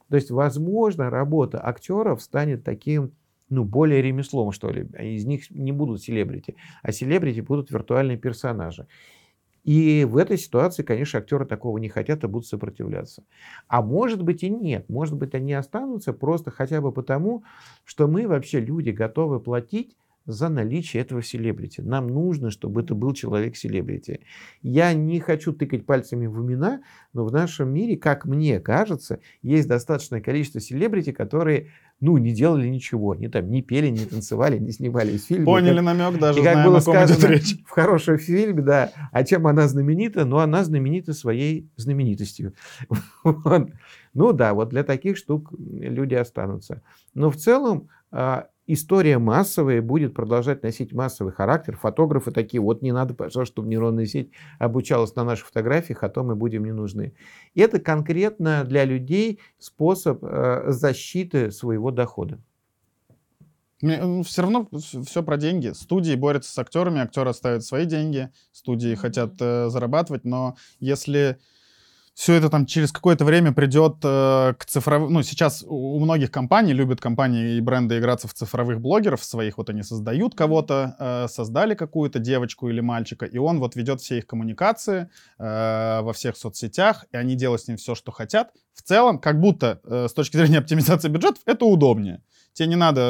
То 0.08 0.16
есть, 0.16 0.30
возможно, 0.30 1.10
работа 1.10 1.64
актеров 1.64 2.22
станет 2.22 2.64
таким, 2.64 3.12
ну, 3.48 3.64
более 3.64 4.02
ремеслом, 4.02 4.52
что 4.52 4.70
ли. 4.70 4.86
Из 4.98 5.24
них 5.24 5.50
не 5.50 5.72
будут 5.72 6.02
селебрити, 6.02 6.56
а 6.82 6.92
селебрити 6.92 7.40
будут 7.40 7.70
виртуальные 7.70 8.16
персонажи. 8.16 8.86
И 9.64 10.04
в 10.04 10.18
этой 10.18 10.36
ситуации, 10.36 10.82
конечно, 10.82 11.18
актеры 11.20 11.46
такого 11.46 11.78
не 11.78 11.88
хотят 11.88 12.22
и 12.22 12.26
будут 12.26 12.46
сопротивляться. 12.46 13.24
А 13.66 13.80
может 13.80 14.22
быть 14.22 14.42
и 14.42 14.50
нет. 14.50 14.90
Может 14.90 15.16
быть, 15.16 15.34
они 15.34 15.54
останутся 15.54 16.12
просто 16.12 16.50
хотя 16.50 16.82
бы 16.82 16.92
потому, 16.92 17.44
что 17.84 18.06
мы 18.06 18.28
вообще 18.28 18.60
люди 18.60 18.90
готовы 18.90 19.40
платить 19.40 19.96
за 20.26 20.48
наличие 20.48 21.02
этого 21.02 21.22
селебрити. 21.22 21.80
Нам 21.80 22.08
нужно, 22.08 22.50
чтобы 22.50 22.82
это 22.82 22.94
был 22.94 23.12
человек-селебрити. 23.12 24.20
Я 24.62 24.94
не 24.94 25.20
хочу 25.20 25.52
тыкать 25.52 25.84
пальцами 25.84 26.26
в 26.26 26.40
имена, 26.40 26.80
но 27.12 27.24
в 27.24 27.32
нашем 27.32 27.72
мире, 27.72 27.96
как 27.96 28.24
мне 28.24 28.60
кажется, 28.60 29.20
есть 29.42 29.68
достаточное 29.68 30.20
количество 30.20 30.60
селебрити, 30.60 31.12
которые 31.12 31.68
ну, 32.00 32.18
не 32.18 32.32
делали 32.32 32.68
ничего. 32.68 33.12
Они 33.12 33.28
там 33.28 33.50
не 33.50 33.62
пели, 33.62 33.88
не 33.88 34.04
танцевали, 34.04 34.58
не 34.58 34.72
снимались 34.72 35.24
в 35.24 35.26
фильме. 35.26 35.44
Поняли 35.44 35.76
как, 35.76 35.84
намек, 35.84 36.18
даже 36.18 36.40
и 36.40 36.42
как 36.42 36.52
знаем, 36.52 36.68
было 36.68 36.80
сказано 36.80 37.26
речь. 37.28 37.62
в 37.64 37.70
хорошем 37.70 38.18
фильме, 38.18 38.62
да. 38.62 38.92
А 39.12 39.24
чем 39.24 39.46
она 39.46 39.68
знаменита? 39.68 40.24
Ну, 40.24 40.38
она 40.38 40.64
знаменита 40.64 41.12
своей 41.12 41.70
знаменитостью. 41.76 42.54
Ну 44.16 44.32
да, 44.32 44.54
вот 44.54 44.68
для 44.68 44.84
таких 44.84 45.16
штук 45.16 45.52
люди 45.58 46.14
останутся. 46.14 46.82
Но 47.14 47.30
в 47.30 47.36
целом 47.36 47.88
а, 48.12 48.46
история 48.66 49.18
массовая 49.18 49.82
будет 49.82 50.14
продолжать 50.14 50.62
носить 50.62 50.92
массовый 50.92 51.32
характер. 51.32 51.76
Фотографы 51.76 52.30
такие, 52.30 52.60
вот 52.60 52.82
не 52.82 52.92
надо, 52.92 53.14
пожалуйста, 53.14 53.52
чтобы 53.52 53.68
нейронная 53.68 54.06
сеть 54.06 54.30
обучалась 54.58 55.14
на 55.14 55.24
наших 55.24 55.46
фотографиях, 55.46 56.02
а 56.02 56.08
то 56.08 56.22
мы 56.22 56.36
будем 56.36 56.64
не 56.64 56.72
нужны. 56.72 57.14
И 57.54 57.60
это 57.60 57.80
конкретно 57.80 58.64
для 58.64 58.84
людей 58.84 59.40
способ 59.58 60.24
э, 60.24 60.64
защиты 60.68 61.50
своего 61.50 61.90
дохода. 61.90 62.40
Все 63.80 64.40
равно 64.42 64.68
все 64.72 65.22
про 65.22 65.36
деньги. 65.36 65.72
Студии 65.74 66.14
борются 66.14 66.50
с 66.50 66.58
актерами, 66.58 67.00
актеры 67.00 67.34
ставят 67.34 67.64
свои 67.64 67.84
деньги, 67.84 68.30
студии 68.50 68.94
хотят 68.94 69.34
э, 69.40 69.68
зарабатывать, 69.68 70.24
но 70.24 70.56
если 70.80 71.38
все 72.14 72.34
это 72.34 72.48
там 72.48 72.64
через 72.64 72.92
какое-то 72.92 73.24
время 73.24 73.52
придет 73.52 73.96
э, 74.04 74.54
к 74.56 74.64
цифровым... 74.66 75.12
Ну, 75.12 75.22
сейчас 75.22 75.64
у, 75.66 75.98
многих 75.98 76.30
компаний, 76.30 76.72
любят 76.72 77.00
компании 77.00 77.56
и 77.56 77.60
бренды 77.60 77.98
играться 77.98 78.28
в 78.28 78.34
цифровых 78.34 78.80
блогеров 78.80 79.24
своих. 79.24 79.58
Вот 79.58 79.68
они 79.68 79.82
создают 79.82 80.36
кого-то, 80.36 80.96
э, 80.98 81.26
создали 81.28 81.74
какую-то 81.74 82.20
девочку 82.20 82.68
или 82.68 82.80
мальчика, 82.80 83.26
и 83.26 83.36
он 83.36 83.58
вот 83.58 83.74
ведет 83.74 84.00
все 84.00 84.18
их 84.18 84.26
коммуникации 84.28 85.10
э, 85.38 86.00
во 86.02 86.12
всех 86.12 86.36
соцсетях, 86.36 87.04
и 87.10 87.16
они 87.16 87.34
делают 87.34 87.62
с 87.62 87.68
ним 87.68 87.78
все, 87.78 87.96
что 87.96 88.12
хотят. 88.12 88.52
В 88.74 88.82
целом, 88.82 89.18
как 89.18 89.40
будто 89.40 89.80
э, 89.84 90.06
с 90.08 90.12
точки 90.12 90.36
зрения 90.36 90.58
оптимизации 90.58 91.08
бюджетов, 91.08 91.42
это 91.46 91.64
удобнее. 91.64 92.22
Тебе 92.54 92.68
не 92.68 92.76
надо 92.76 93.00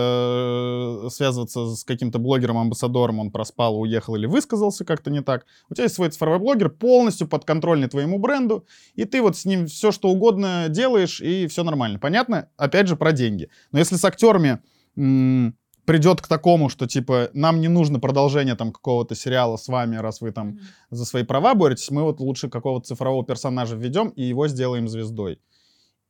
э, 1.05 1.09
связываться 1.11 1.77
с 1.77 1.85
каким-то 1.85 2.19
блогером-амбассадором, 2.19 3.19
он 3.21 3.31
проспал, 3.31 3.79
уехал 3.79 4.17
или 4.17 4.25
высказался 4.25 4.87
как-то 4.87 5.11
не 5.11 5.21
так. 5.21 5.45
У 5.69 5.75
тебя 5.75 5.85
есть 5.85 5.95
свой 5.95 6.09
цифровой 6.09 6.39
блогер, 6.39 6.71
полностью 6.71 7.29
подконтрольный 7.29 7.89
твоему 7.89 8.19
бренду, 8.19 8.67
и 8.95 9.05
ты 9.05 9.21
вот 9.21 9.37
с 9.37 9.45
ним 9.45 9.67
все 9.67 9.93
что 9.93 10.09
угодно 10.09 10.67
делаешь, 10.71 11.21
и 11.21 11.47
все 11.47 11.63
нормально. 11.63 11.99
Понятно? 11.99 12.49
Опять 12.57 12.89
же, 12.89 12.97
про 12.97 13.13
деньги. 13.13 13.51
Но 13.71 13.79
если 13.79 13.97
с 13.97 14.05
актерами 14.05 14.61
придет 15.85 16.23
к 16.23 16.27
такому, 16.27 16.71
что 16.71 16.87
типа 16.87 17.29
нам 17.35 17.61
не 17.61 17.69
нужно 17.69 18.01
продолжение 18.01 18.55
там 18.55 18.73
какого-то 18.73 19.15
сериала 19.15 19.59
с 19.59 19.69
вами, 19.69 19.97
раз 19.97 20.23
вы 20.23 20.33
там 20.33 20.53
mm-hmm. 20.53 20.61
за 20.91 21.05
свои 21.05 21.23
права 21.23 21.55
боретесь, 21.55 21.91
мы 21.91 22.03
вот 22.03 22.21
лучше 22.21 22.49
какого-то 22.49 22.87
цифрового 22.87 23.25
персонажа 23.25 23.77
введем 23.77 24.09
и 24.09 24.23
его 24.23 24.49
сделаем 24.49 24.89
звездой. 24.89 25.39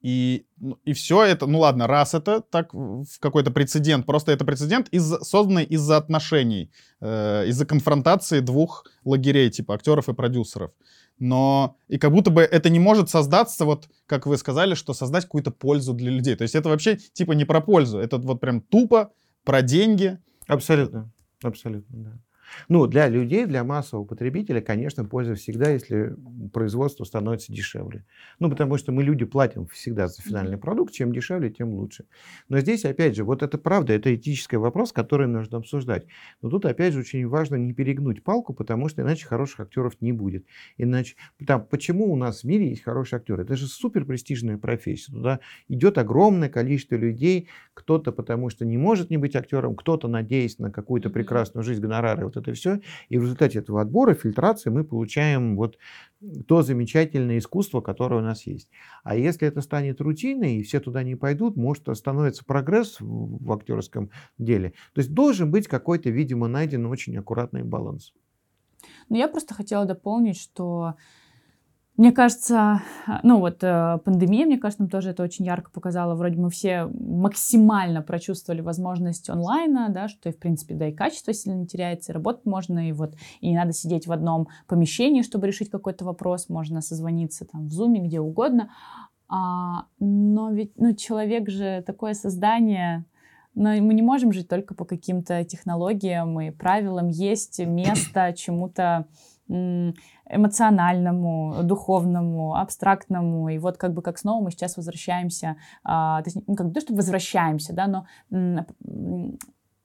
И, 0.04 0.44
ну, 0.58 0.78
и 0.84 0.92
все 0.92 1.24
это, 1.24 1.46
ну 1.46 1.60
ладно, 1.60 1.86
раз 1.86 2.12
это 2.12 2.42
так 2.42 2.74
в 2.74 3.18
какой-то 3.20 3.50
прецедент, 3.50 4.04
просто 4.04 4.32
это 4.32 4.44
прецедент, 4.44 4.88
из, 4.90 5.02
созданный 5.22 5.64
из-за 5.64 5.96
отношений, 5.96 6.70
э, 7.00 7.46
из-за 7.46 7.64
конфронтации 7.64 8.40
двух 8.40 8.84
лагерей, 9.06 9.48
типа 9.48 9.74
актеров 9.74 10.10
и 10.10 10.12
продюсеров. 10.12 10.72
Но 11.18 11.78
и 11.88 11.96
как 11.96 12.12
будто 12.12 12.30
бы 12.30 12.42
это 12.42 12.68
не 12.68 12.78
может 12.78 13.08
создаться, 13.08 13.64
вот 13.64 13.88
как 14.04 14.26
вы 14.26 14.36
сказали, 14.36 14.74
что 14.74 14.92
создать 14.92 15.24
какую-то 15.24 15.50
пользу 15.50 15.94
для 15.94 16.10
людей. 16.10 16.36
То 16.36 16.42
есть 16.42 16.54
это 16.54 16.68
вообще 16.68 16.96
типа 16.96 17.32
не 17.32 17.46
про 17.46 17.62
пользу, 17.62 17.98
это 17.98 18.18
вот 18.18 18.40
прям 18.40 18.60
тупо 18.60 19.10
про 19.42 19.62
деньги. 19.62 20.18
Абсолютно, 20.46 21.10
абсолютно, 21.42 21.96
да. 21.96 22.12
Ну, 22.68 22.86
для 22.86 23.08
людей, 23.08 23.46
для 23.46 23.64
массового 23.64 24.04
потребителя, 24.04 24.60
конечно, 24.60 25.04
польза 25.04 25.34
всегда, 25.34 25.70
если 25.70 26.14
производство 26.52 27.04
становится 27.04 27.52
дешевле. 27.52 28.04
Ну, 28.38 28.50
потому 28.50 28.78
что 28.78 28.92
мы 28.92 29.02
люди 29.02 29.24
платим 29.24 29.66
всегда 29.66 30.08
за 30.08 30.22
финальный 30.22 30.58
продукт, 30.58 30.92
чем 30.92 31.12
дешевле, 31.12 31.50
тем 31.50 31.74
лучше. 31.74 32.06
Но 32.48 32.60
здесь, 32.60 32.84
опять 32.84 33.16
же, 33.16 33.24
вот 33.24 33.42
это 33.42 33.58
правда, 33.58 33.92
это 33.92 34.14
этический 34.14 34.56
вопрос, 34.56 34.92
который 34.92 35.26
нужно 35.26 35.58
обсуждать. 35.58 36.06
Но 36.42 36.50
тут, 36.50 36.64
опять 36.64 36.94
же, 36.94 37.00
очень 37.00 37.26
важно 37.26 37.56
не 37.56 37.72
перегнуть 37.72 38.22
палку, 38.22 38.54
потому 38.54 38.88
что 38.88 39.02
иначе 39.02 39.26
хороших 39.26 39.60
актеров 39.60 40.00
не 40.00 40.12
будет. 40.12 40.46
Иначе, 40.76 41.16
там, 41.46 41.66
почему 41.66 42.12
у 42.12 42.16
нас 42.16 42.40
в 42.40 42.44
мире 42.44 42.70
есть 42.70 42.82
хорошие 42.82 43.18
актеры? 43.18 43.42
Это 43.42 43.56
же 43.56 43.66
супер 43.66 44.04
престижная 44.04 44.58
профессия. 44.58 45.12
Туда 45.12 45.40
идет 45.68 45.98
огромное 45.98 46.48
количество 46.48 46.96
людей, 46.96 47.48
кто-то 47.74 48.12
потому 48.12 48.50
что 48.50 48.64
не 48.64 48.78
может 48.78 49.10
не 49.10 49.16
быть 49.16 49.36
актером, 49.36 49.76
кто-то 49.76 50.08
надеясь 50.08 50.58
на 50.58 50.70
какую-то 50.70 51.10
прекрасную 51.10 51.64
жизнь, 51.64 51.80
гонорары, 51.80 52.26
вот 52.34 52.48
это 52.48 52.56
все. 52.56 52.80
И 53.08 53.18
в 53.18 53.22
результате 53.22 53.58
этого 53.58 53.80
отбора, 53.80 54.14
фильтрации 54.14 54.70
мы 54.70 54.84
получаем 54.84 55.56
вот 55.56 55.78
то 56.46 56.62
замечательное 56.62 57.38
искусство, 57.38 57.80
которое 57.80 58.20
у 58.20 58.24
нас 58.24 58.46
есть. 58.46 58.70
А 59.02 59.16
если 59.16 59.46
это 59.48 59.60
станет 59.60 60.00
рутиной, 60.00 60.56
и 60.56 60.62
все 60.62 60.80
туда 60.80 61.02
не 61.02 61.16
пойдут, 61.16 61.56
может 61.56 61.88
остановится 61.88 62.44
прогресс 62.44 62.96
в 63.00 63.52
актерском 63.52 64.10
деле. 64.38 64.70
То 64.94 65.00
есть 65.00 65.12
должен 65.12 65.50
быть 65.50 65.68
какой-то, 65.68 66.10
видимо, 66.10 66.48
найден 66.48 66.86
очень 66.86 67.16
аккуратный 67.16 67.62
баланс. 67.62 68.12
Ну, 69.08 69.16
я 69.16 69.28
просто 69.28 69.54
хотела 69.54 69.84
дополнить, 69.84 70.38
что 70.38 70.94
мне 71.96 72.10
кажется, 72.10 72.82
ну 73.22 73.38
вот 73.38 73.62
э, 73.62 73.98
пандемия, 74.04 74.46
мне 74.46 74.58
кажется, 74.58 74.82
нам 74.82 74.90
тоже 74.90 75.10
это 75.10 75.22
очень 75.22 75.44
ярко 75.44 75.70
показала. 75.70 76.16
Вроде 76.16 76.36
мы 76.36 76.50
все 76.50 76.86
максимально 76.86 78.02
прочувствовали 78.02 78.62
возможность 78.62 79.30
онлайна, 79.30 79.90
да, 79.90 80.08
что 80.08 80.28
и, 80.28 80.32
в 80.32 80.38
принципе, 80.38 80.74
да, 80.74 80.88
и 80.88 80.92
качество 80.92 81.32
сильно 81.32 81.56
не 81.56 81.68
теряется, 81.68 82.10
и 82.10 82.14
работать 82.14 82.46
можно, 82.46 82.88
и 82.88 82.92
вот, 82.92 83.14
и 83.40 83.48
не 83.48 83.54
надо 83.54 83.72
сидеть 83.72 84.08
в 84.08 84.12
одном 84.12 84.48
помещении, 84.66 85.22
чтобы 85.22 85.46
решить 85.46 85.70
какой-то 85.70 86.04
вопрос, 86.04 86.48
можно 86.48 86.80
созвониться 86.80 87.44
там 87.44 87.68
в 87.68 87.70
зуме, 87.70 88.00
где 88.00 88.18
угодно. 88.18 88.70
А, 89.28 89.86
но 90.00 90.50
ведь, 90.50 90.72
ну, 90.76 90.94
человек 90.96 91.48
же 91.48 91.82
такое 91.86 92.14
создание, 92.14 93.04
но 93.54 93.70
мы 93.70 93.94
не 93.94 94.02
можем 94.02 94.32
жить 94.32 94.48
только 94.48 94.74
по 94.74 94.84
каким-то 94.84 95.44
технологиям 95.44 96.40
и 96.40 96.50
правилам. 96.50 97.08
Есть 97.08 97.60
место 97.60 98.32
чему-то 98.36 99.06
эмоциональному, 99.48 101.62
духовному, 101.62 102.56
абстрактному. 102.56 103.50
И 103.50 103.58
вот 103.58 103.76
как 103.76 103.92
бы 103.92 104.00
как 104.02 104.18
снова 104.18 104.44
мы 104.44 104.50
сейчас 104.50 104.76
возвращаемся, 104.76 105.56
а, 105.84 106.22
то 106.22 106.30
есть, 106.30 106.38
ну, 106.46 106.54
как 106.54 106.68
бы 106.68 106.72
то, 106.72 106.80
что 106.80 106.94
возвращаемся, 106.94 107.74
да, 107.74 107.86
но 107.86 108.06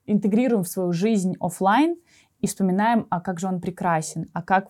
интегрируем 0.06 0.64
в 0.64 0.68
свою 0.68 0.94
жизнь 0.94 1.36
офлайн 1.40 1.98
и 2.40 2.48
вспоминаем, 2.48 3.06
а 3.10 3.20
как 3.20 3.40
же 3.40 3.48
он 3.48 3.60
прекрасен, 3.60 4.28
а 4.34 4.42
как... 4.42 4.70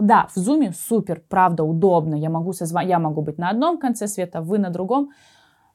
Да, 0.00 0.28
в 0.34 0.38
зуме 0.38 0.72
супер, 0.72 1.22
правда, 1.28 1.64
удобно, 1.64 2.14
я 2.14 2.30
могу, 2.30 2.54
созва... 2.54 2.82
я 2.82 2.98
могу 2.98 3.22
быть 3.22 3.38
на 3.38 3.50
одном 3.50 3.78
конце 3.78 4.08
света, 4.08 4.40
вы 4.40 4.58
на 4.58 4.70
другом, 4.70 5.10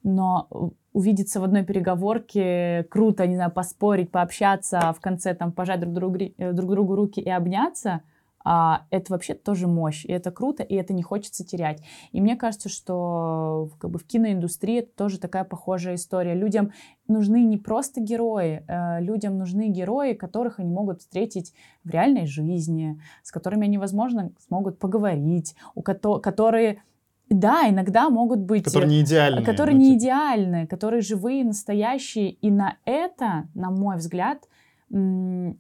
но 0.02 0.48
увидеться 0.92 1.40
в 1.40 1.44
одной 1.44 1.64
переговорке 1.64 2.88
круто, 2.90 3.28
не 3.28 3.36
знаю, 3.36 3.52
поспорить, 3.52 4.12
пообщаться, 4.12 4.80
а 4.80 4.94
в 4.94 5.00
конце 5.00 5.36
там 5.36 5.52
пожать 5.52 5.80
друг 5.80 5.94
другу, 5.94 6.18
э, 6.38 6.52
друг 6.52 6.72
другу 6.72 6.96
руки 6.96 7.22
и 7.22 7.30
обняться— 7.30 8.02
а, 8.46 8.86
это 8.92 9.12
вообще 9.12 9.34
тоже 9.34 9.68
мощь, 9.68 10.06
и 10.06 10.12
это 10.12 10.30
круто, 10.30 10.62
и 10.62 10.76
это 10.76 10.94
не 10.94 11.02
хочется 11.02 11.44
терять. 11.44 11.82
И 12.12 12.22
мне 12.22 12.36
кажется, 12.36 12.70
что 12.70 13.72
как 13.80 13.90
бы 13.90 13.98
в 13.98 14.06
киноиндустрии 14.06 14.80
это 14.80 14.92
тоже 14.96 15.20
такая 15.20 15.44
похожая 15.44 15.96
история. 15.96 16.36
Людям 16.36 16.72
нужны 17.08 17.44
не 17.44 17.58
просто 17.58 18.02
герои, 18.02 18.64
э, 18.68 19.02
людям 19.02 19.40
нужны 19.40 19.70
герои, 19.70 20.14
которых 20.14 20.60
они 20.60 20.70
могут 20.70 21.02
встретить 21.02 21.54
в 21.84 21.90
реальной 21.90 22.28
жизни, 22.28 23.02
с 23.24 23.32
которыми 23.32 23.66
они, 23.66 23.80
возможно, 23.80 24.32
смогут 24.46 24.78
поговорить, 24.78 25.56
у 25.74 25.82
ко- 25.82 26.20
которые 26.20 26.84
да, 27.28 27.68
иногда 27.68 28.12
могут 28.12 28.40
быть... 28.40 28.66
Которые 28.66 28.90
не 28.90 29.02
идеальны. 29.02 29.44
Которые 29.44 29.76
ну, 29.76 29.82
не 29.82 29.94
типа. 29.94 29.98
идеальны, 30.04 30.68
которые 30.68 31.02
живые, 31.02 31.44
настоящие. 31.44 32.30
И 32.30 32.52
на 32.52 32.78
это, 32.86 33.48
на 33.56 33.72
мой 33.72 33.98
взгляд, 33.98 34.48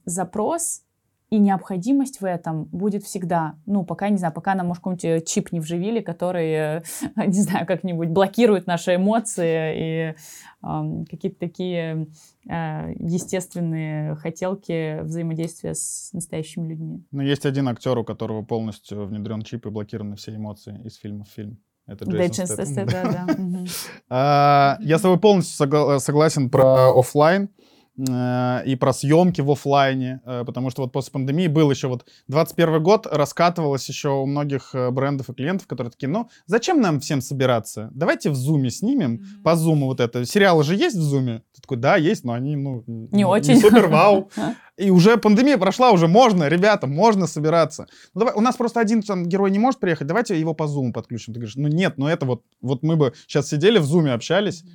запрос 0.05 0.84
и 1.29 1.39
необходимость 1.39 2.21
в 2.21 2.25
этом 2.25 2.65
будет 2.65 3.03
всегда. 3.03 3.55
Ну, 3.65 3.83
пока, 3.83 4.09
не 4.09 4.17
знаю, 4.17 4.33
пока 4.33 4.53
нам, 4.55 4.67
может, 4.67 4.83
какой-нибудь 4.83 5.27
чип 5.27 5.51
не 5.51 5.59
вживили, 5.59 6.01
который, 6.01 6.51
э, 6.51 6.83
не 7.25 7.41
знаю, 7.41 7.65
как-нибудь 7.65 8.09
блокирует 8.09 8.67
наши 8.67 8.95
эмоции 8.95 9.73
и 9.75 10.15
э, 10.63 11.03
какие-то 11.09 11.39
такие 11.39 12.07
э, 12.47 12.93
естественные 12.99 14.15
хотелки 14.15 15.01
взаимодействия 15.01 15.73
с 15.73 16.09
настоящими 16.13 16.67
людьми. 16.67 17.03
Но 17.11 17.23
есть 17.23 17.45
один 17.45 17.67
актер, 17.67 17.97
у 17.97 18.03
которого 18.03 18.43
полностью 18.43 19.05
внедрен 19.05 19.41
чип 19.41 19.65
и 19.65 19.69
блокированы 19.69 20.15
все 20.15 20.35
эмоции 20.35 20.79
из 20.83 20.95
фильма 20.97 21.25
в 21.25 21.29
фильм. 21.29 21.59
Это 21.87 22.05
Джейсон 22.05 22.47
Стэттем. 22.47 22.87
Да, 22.87 23.25
да. 23.27 23.35
А, 24.09 24.77
я 24.81 24.97
с 24.97 25.01
тобой 25.01 25.19
полностью 25.19 25.99
согласен 25.99 26.49
про 26.49 26.97
офлайн. 26.97 27.49
Э, 27.97 28.63
и 28.65 28.75
про 28.75 28.93
съемки 28.93 29.41
в 29.41 29.51
оффлайне, 29.51 30.21
э, 30.25 30.43
потому 30.45 30.69
что 30.69 30.83
вот 30.83 30.91
после 30.91 31.11
пандемии 31.11 31.47
был 31.47 31.71
еще 31.71 31.87
вот 31.87 32.05
21 32.27 32.81
год, 32.81 33.07
раскатывалось 33.09 33.87
еще 33.89 34.09
у 34.09 34.25
многих 34.25 34.73
э, 34.73 34.91
брендов 34.91 35.29
и 35.29 35.33
клиентов, 35.33 35.67
которые 35.67 35.91
такие, 35.91 36.09
ну, 36.09 36.29
зачем 36.45 36.81
нам 36.81 36.99
всем 36.99 37.21
собираться? 37.21 37.89
Давайте 37.93 38.29
в 38.29 38.35
зуме 38.35 38.69
снимем, 38.69 39.21
по 39.43 39.55
зуму 39.55 39.87
вот 39.87 39.99
это. 39.99 40.25
Сериалы 40.25 40.63
же 40.63 40.75
есть 40.75 40.95
в 40.95 41.01
зуме? 41.01 41.43
Ты 41.53 41.61
такой, 41.61 41.77
да, 41.77 41.95
есть, 41.95 42.23
но 42.23 42.33
они, 42.33 42.55
ну... 42.55 42.83
Не 42.87 43.25
очень. 43.25 43.59
супер 43.59 43.87
вау. 43.87 44.29
И 44.77 44.91
уже 44.91 45.15
пандемия 45.17 45.57
прошла, 45.57 45.91
уже 45.91 46.07
можно, 46.07 46.49
ребята, 46.49 46.85
можно 46.85 47.27
собираться. 47.27 47.87
Ну, 48.13 48.19
давай, 48.19 48.35
у 48.35 48.41
нас 48.41 48.57
просто 48.57 48.81
один 48.81 49.01
там, 49.01 49.25
герой 49.25 49.49
не 49.51 49.59
может 49.59 49.79
приехать, 49.79 50.05
давайте 50.05 50.37
его 50.37 50.53
по 50.53 50.67
зуму 50.67 50.91
подключим. 50.91 51.33
Ты 51.33 51.39
говоришь, 51.39 51.55
ну 51.55 51.69
нет, 51.69 51.97
ну 51.97 52.07
это 52.07 52.25
вот, 52.25 52.43
вот 52.61 52.83
мы 52.83 52.97
бы 52.97 53.13
сейчас 53.25 53.47
сидели 53.47 53.77
в 53.77 53.85
зуме, 53.85 54.11
общались. 54.11 54.65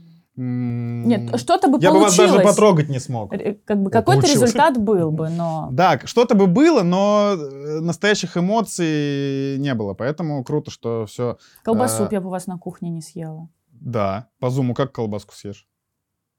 Нет, 0.43 1.39
что-то 1.39 1.69
бы 1.69 1.79
Я 1.81 1.91
бы 1.93 2.01
вас 2.01 2.17
получилось. 2.17 2.33
даже 2.33 2.49
потрогать 2.49 2.89
не 2.89 2.99
смог. 2.99 3.31
Как 3.31 3.83
бы 3.83 3.91
какой-то 3.91 4.23
получилось. 4.23 4.51
результат 4.51 4.79
был 4.79 5.11
бы, 5.11 5.29
но... 5.29 5.69
Да, 5.71 6.01
что-то 6.05 6.35
бы 6.35 6.47
было, 6.47 6.83
но 6.83 7.35
э, 7.37 7.81
настоящих 7.81 8.37
эмоций 8.39 9.59
не 9.59 9.75
было. 9.75 9.93
Поэтому 9.93 10.43
круто, 10.43 10.71
что 10.71 11.05
все. 11.07 11.37
Колбасу 11.63 12.05
б 12.05 12.09
я 12.13 12.21
бы 12.23 12.29
у 12.29 12.31
вас 12.31 12.47
на 12.47 12.57
кухне 12.59 12.89
не 12.89 13.03
съела. 13.03 13.49
Да, 13.73 14.29
по 14.39 14.49
зуму 14.51 14.73
как 14.75 14.93
колбаску 14.93 15.35
съешь? 15.35 15.67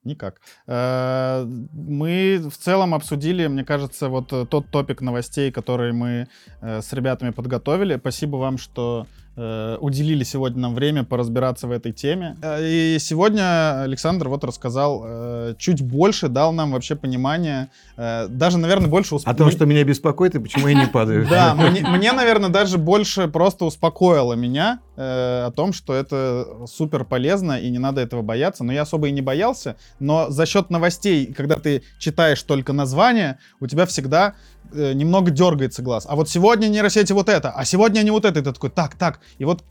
Никак. 0.03 0.41
Э, 0.65 1.45
Мы 1.45 2.41
в 2.49 2.57
целом 2.57 2.95
обсудили, 2.95 3.45
мне 3.45 3.63
кажется, 3.63 4.09
вот 4.09 4.33
э, 4.33 4.47
тот 4.47 4.65
топик 4.71 5.01
новостей, 5.01 5.51
который 5.51 5.93
мы 5.93 6.27
э, 6.61 6.81
с 6.81 6.91
ребятами 6.93 7.29
подготовили. 7.29 7.97
Спасибо 7.97 8.37
вам, 8.37 8.57
что 8.57 9.05
э, 9.35 9.77
уделили 9.79 10.23
сегодня 10.23 10.59
нам 10.61 10.75
время 10.75 11.03
поразбираться 11.03 11.67
в 11.67 11.71
этой 11.71 11.91
теме. 11.91 12.35
Э, 12.41 12.59
И 12.61 12.97
сегодня 12.99 13.81
Александр 13.83 14.27
вот 14.29 14.43
рассказал 14.43 15.03
э, 15.05 15.55
чуть 15.57 15.81
больше, 15.81 16.27
дал 16.27 16.51
нам 16.53 16.71
вообще 16.71 16.95
понимание, 16.95 17.69
э, 17.97 18.27
даже, 18.29 18.57
наверное, 18.57 18.87
больше 18.89 19.15
усп- 19.15 19.23
О 19.25 19.33
том, 19.33 19.51
что 19.51 19.65
меня 19.65 19.83
беспокоит 19.83 20.35
и 20.35 20.39
почему 20.39 20.67
я 20.67 20.75
не 20.75 20.85
падаю. 20.93 21.27
Да, 21.29 21.55
мне, 21.55 22.11
наверное, 22.11 22.49
даже 22.49 22.77
больше 22.77 23.27
просто 23.27 23.65
успокоило 23.65 24.33
меня 24.33 24.79
э, 25.01 25.45
о 25.47 25.51
том, 25.51 25.73
что 25.73 25.93
это 25.93 26.65
супер 26.67 27.03
полезно 27.03 27.59
и 27.59 27.69
не 27.69 27.79
надо 27.79 28.01
этого 28.01 28.21
бояться. 28.21 28.63
Но 28.63 28.71
я 28.71 28.83
особо 28.83 29.07
и 29.07 29.11
не 29.11 29.21
боялся. 29.21 29.75
Но 29.99 30.29
за 30.29 30.45
счет 30.45 30.69
новостей, 30.69 31.33
когда 31.33 31.55
ты 31.55 31.83
читаешь 31.99 32.41
только 32.43 32.73
название, 32.73 33.39
у 33.59 33.67
тебя 33.67 33.85
всегда 33.85 34.35
э, 34.71 34.93
немного 34.93 35.31
дергается 35.31 35.81
глаз. 35.81 36.05
А 36.07 36.15
вот 36.15 36.29
сегодня 36.29 36.67
нейросети 36.67 37.13
вот 37.13 37.29
это, 37.29 37.51
а 37.51 37.65
сегодня 37.65 38.01
они 38.01 38.11
вот 38.11 38.25
это. 38.25 38.39
И 38.39 38.43
ты 38.43 38.53
такой, 38.53 38.69
так, 38.69 38.95
так. 38.95 39.19
И 39.39 39.45
вот 39.45 39.63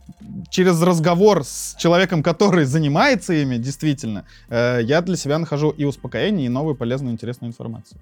через 0.49 0.81
разговор 0.81 1.43
с 1.43 1.75
человеком, 1.79 2.23
который 2.23 2.65
занимается 2.65 3.33
ими, 3.33 3.57
действительно, 3.57 4.25
э, 4.49 4.79
я 4.83 5.01
для 5.01 5.15
себя 5.15 5.39
нахожу 5.39 5.69
и 5.69 5.85
успокоение, 5.85 6.47
и 6.47 6.49
новую 6.49 6.75
полезную, 6.75 7.13
интересную 7.13 7.51
информацию. 7.51 7.99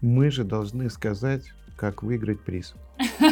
Мы 0.00 0.30
же 0.30 0.44
должны 0.44 0.90
сказать, 0.90 1.42
как 1.76 2.02
выиграть 2.02 2.40
приз. 2.40 2.74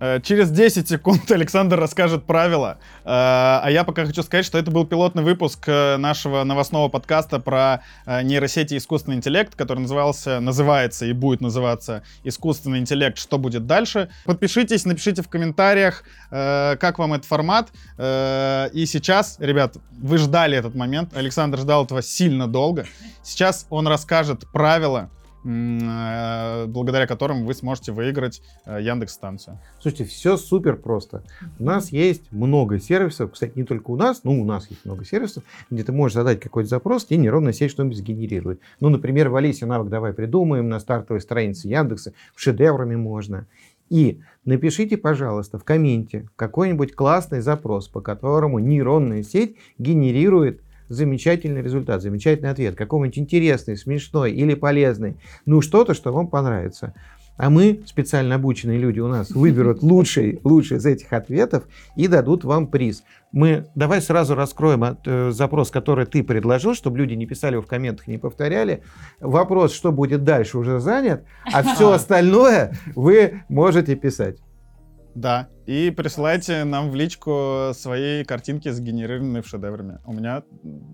Э, 0.00 0.20
Через 0.20 0.50
10 0.50 0.88
секунд 0.88 1.30
Александр 1.30 1.78
расскажет 1.78 2.24
правила. 2.24 2.78
Э, 3.04 3.60
А 3.62 3.68
я 3.70 3.84
пока 3.84 4.04
хочу 4.06 4.22
сказать, 4.22 4.44
что 4.44 4.58
это 4.58 4.70
был 4.70 4.86
пилотный 4.86 5.22
выпуск 5.22 5.64
э, 5.66 5.96
нашего 5.96 6.44
новостного 6.44 6.88
подкаста 6.88 7.38
про 7.40 7.82
нейросети 8.06 8.74
и 8.74 8.78
искусственный 8.78 9.16
интеллект, 9.16 9.54
который 9.54 9.80
назывался, 9.80 10.40
называется 10.40 11.06
и 11.06 11.12
будет 11.12 11.40
называться 11.40 12.02
«Искусственный 12.24 12.78
интеллект. 12.78 13.18
Что 13.18 13.38
будет 13.38 13.66
дальше?». 13.66 14.10
Подпишитесь, 14.24 14.84
напишите 14.84 15.22
в 15.22 15.28
комментариях, 15.28 16.04
как 16.30 16.98
вам 16.98 17.14
этот 17.14 17.26
формат. 17.26 17.70
И 17.98 18.84
сейчас, 18.86 19.36
ребят, 19.38 19.76
вы 19.92 20.18
ждали 20.18 20.56
этот 20.56 20.74
момент. 20.74 21.16
Александр 21.16 21.58
ждал 21.58 21.84
этого 21.84 22.02
сильно 22.02 22.46
долго. 22.46 22.86
Сейчас 23.22 23.66
он 23.70 23.86
расскажет 23.88 24.44
правила, 24.52 25.10
благодаря 25.44 27.06
которым 27.06 27.44
вы 27.44 27.52
сможете 27.52 27.92
выиграть 27.92 28.42
э, 28.64 28.80
Яндекс-станцию. 28.80 29.58
Слушайте, 29.78 30.04
все 30.04 30.38
супер 30.38 30.76
просто. 30.76 31.22
У 31.58 31.64
нас 31.64 31.92
есть 31.92 32.32
много 32.32 32.80
сервисов, 32.80 33.32
кстати, 33.32 33.52
не 33.54 33.64
только 33.64 33.90
у 33.90 33.96
нас, 33.96 34.24
но 34.24 34.32
у 34.32 34.44
нас 34.44 34.70
есть 34.70 34.86
много 34.86 35.04
сервисов, 35.04 35.44
где 35.70 35.84
ты 35.84 35.92
можешь 35.92 36.14
задать 36.14 36.40
какой-то 36.40 36.70
запрос, 36.70 37.06
и 37.10 37.18
нейронная 37.18 37.52
сеть 37.52 37.70
что-нибудь 37.70 37.98
сгенерирует. 37.98 38.60
Ну, 38.80 38.88
например, 38.88 39.28
в 39.28 39.36
Алисе 39.36 39.66
навык 39.66 39.90
«Давай 39.90 40.14
придумаем» 40.14 40.70
на 40.70 40.80
стартовой 40.80 41.20
странице 41.20 41.68
Яндекса, 41.68 42.14
шедеврами 42.34 42.96
можно. 42.96 43.46
И 43.90 44.22
напишите, 44.44 44.96
пожалуйста, 44.96 45.58
в 45.58 45.64
комменте 45.64 46.26
какой-нибудь 46.36 46.94
классный 46.94 47.40
запрос, 47.40 47.86
по 47.88 48.00
которому 48.00 48.58
нейронная 48.58 49.22
сеть 49.22 49.56
генерирует 49.78 50.62
замечательный 50.88 51.62
результат, 51.62 52.02
замечательный 52.02 52.50
ответ, 52.50 52.74
какой-нибудь 52.76 53.18
интересный, 53.18 53.76
смешной 53.76 54.32
или 54.32 54.54
полезный. 54.54 55.16
Ну, 55.46 55.60
что-то, 55.60 55.94
что 55.94 56.12
вам 56.12 56.28
понравится. 56.28 56.94
А 57.36 57.50
мы, 57.50 57.80
специально 57.86 58.36
обученные 58.36 58.78
люди 58.78 59.00
у 59.00 59.08
нас, 59.08 59.30
выберут 59.30 59.82
лучший, 59.82 60.40
лучший 60.44 60.76
из 60.76 60.86
этих 60.86 61.12
ответов 61.12 61.64
и 61.96 62.06
дадут 62.06 62.44
вам 62.44 62.68
приз. 62.68 63.02
Мы 63.32 63.66
давай 63.74 64.00
сразу 64.00 64.36
раскроем 64.36 64.84
от- 64.84 65.00
э, 65.06 65.32
запрос, 65.32 65.72
который 65.72 66.06
ты 66.06 66.22
предложил, 66.22 66.74
чтобы 66.74 66.98
люди 66.98 67.14
не 67.14 67.26
писали 67.26 67.54
его 67.54 67.62
в 67.62 67.66
комментах, 67.66 68.06
не 68.06 68.18
повторяли. 68.18 68.82
Вопрос, 69.18 69.74
что 69.74 69.90
будет 69.90 70.22
дальше, 70.22 70.58
уже 70.58 70.78
занят, 70.78 71.24
а 71.52 71.64
все 71.64 71.90
остальное 71.90 72.74
вы 72.94 73.42
можете 73.48 73.96
писать. 73.96 74.36
Да, 75.14 75.48
и 75.66 75.90
присылайте 75.90 76.64
нам 76.64 76.90
в 76.90 76.94
личку 76.94 77.70
свои 77.74 78.24
картинки, 78.24 78.68
сгенерированные 78.68 79.42
в 79.42 79.46
шедеврами. 79.46 79.98
У 80.04 80.12
меня 80.12 80.42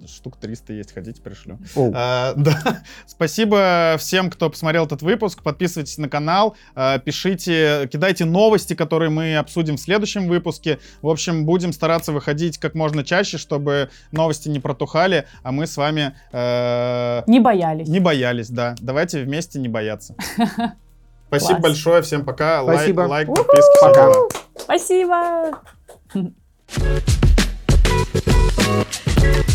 штук 0.07 0.37
300 0.37 0.75
есть, 0.75 0.93
хотите, 0.93 1.23
пришлю. 1.23 1.59
Оу. 1.75 1.91
А, 1.95 2.35
да, 2.37 2.83
спасибо 3.07 3.97
всем, 3.99 4.31
кто 4.31 4.51
посмотрел 4.51 4.85
этот 4.85 5.03
выпуск. 5.03 5.43
Подписывайтесь 5.43 5.99
на 5.99 6.09
канал, 6.09 6.55
а, 6.75 6.99
пишите, 6.99 7.89
кидайте 7.91 8.27
новости, 8.27 8.75
которые 8.75 9.11
мы 9.11 9.37
обсудим 9.37 9.77
в 9.77 9.81
следующем 9.81 10.29
выпуске. 10.29 10.79
В 11.03 11.09
общем, 11.09 11.47
будем 11.47 11.73
стараться 11.73 12.13
выходить 12.13 12.59
как 12.59 12.75
можно 12.75 13.03
чаще, 13.03 13.39
чтобы 13.39 13.91
новости 14.13 14.49
не 14.49 14.61
протухали, 14.61 15.27
а 15.43 15.51
мы 15.51 15.67
с 15.67 15.77
вами 15.77 16.15
э, 16.33 17.23
Не 17.27 17.41
боялись. 17.41 17.89
не 17.89 18.01
боялись, 18.01 18.51
да. 18.51 18.75
Давайте 18.81 19.23
вместе 19.23 19.59
не 19.59 19.69
бояться. 19.69 20.15
Спасибо 21.31 21.51
Класс. 21.61 21.63
большое, 21.63 22.03
всем 22.03 22.25
пока. 22.25 22.61
Лайк- 22.63 22.79
Спасибо. 22.81 23.01
Лайк, 23.03 23.29
подписки, 23.29 23.77
все 23.77 23.87
Пока. 23.87 24.13
дела. 24.13 24.29
Спасибо. 24.59 25.61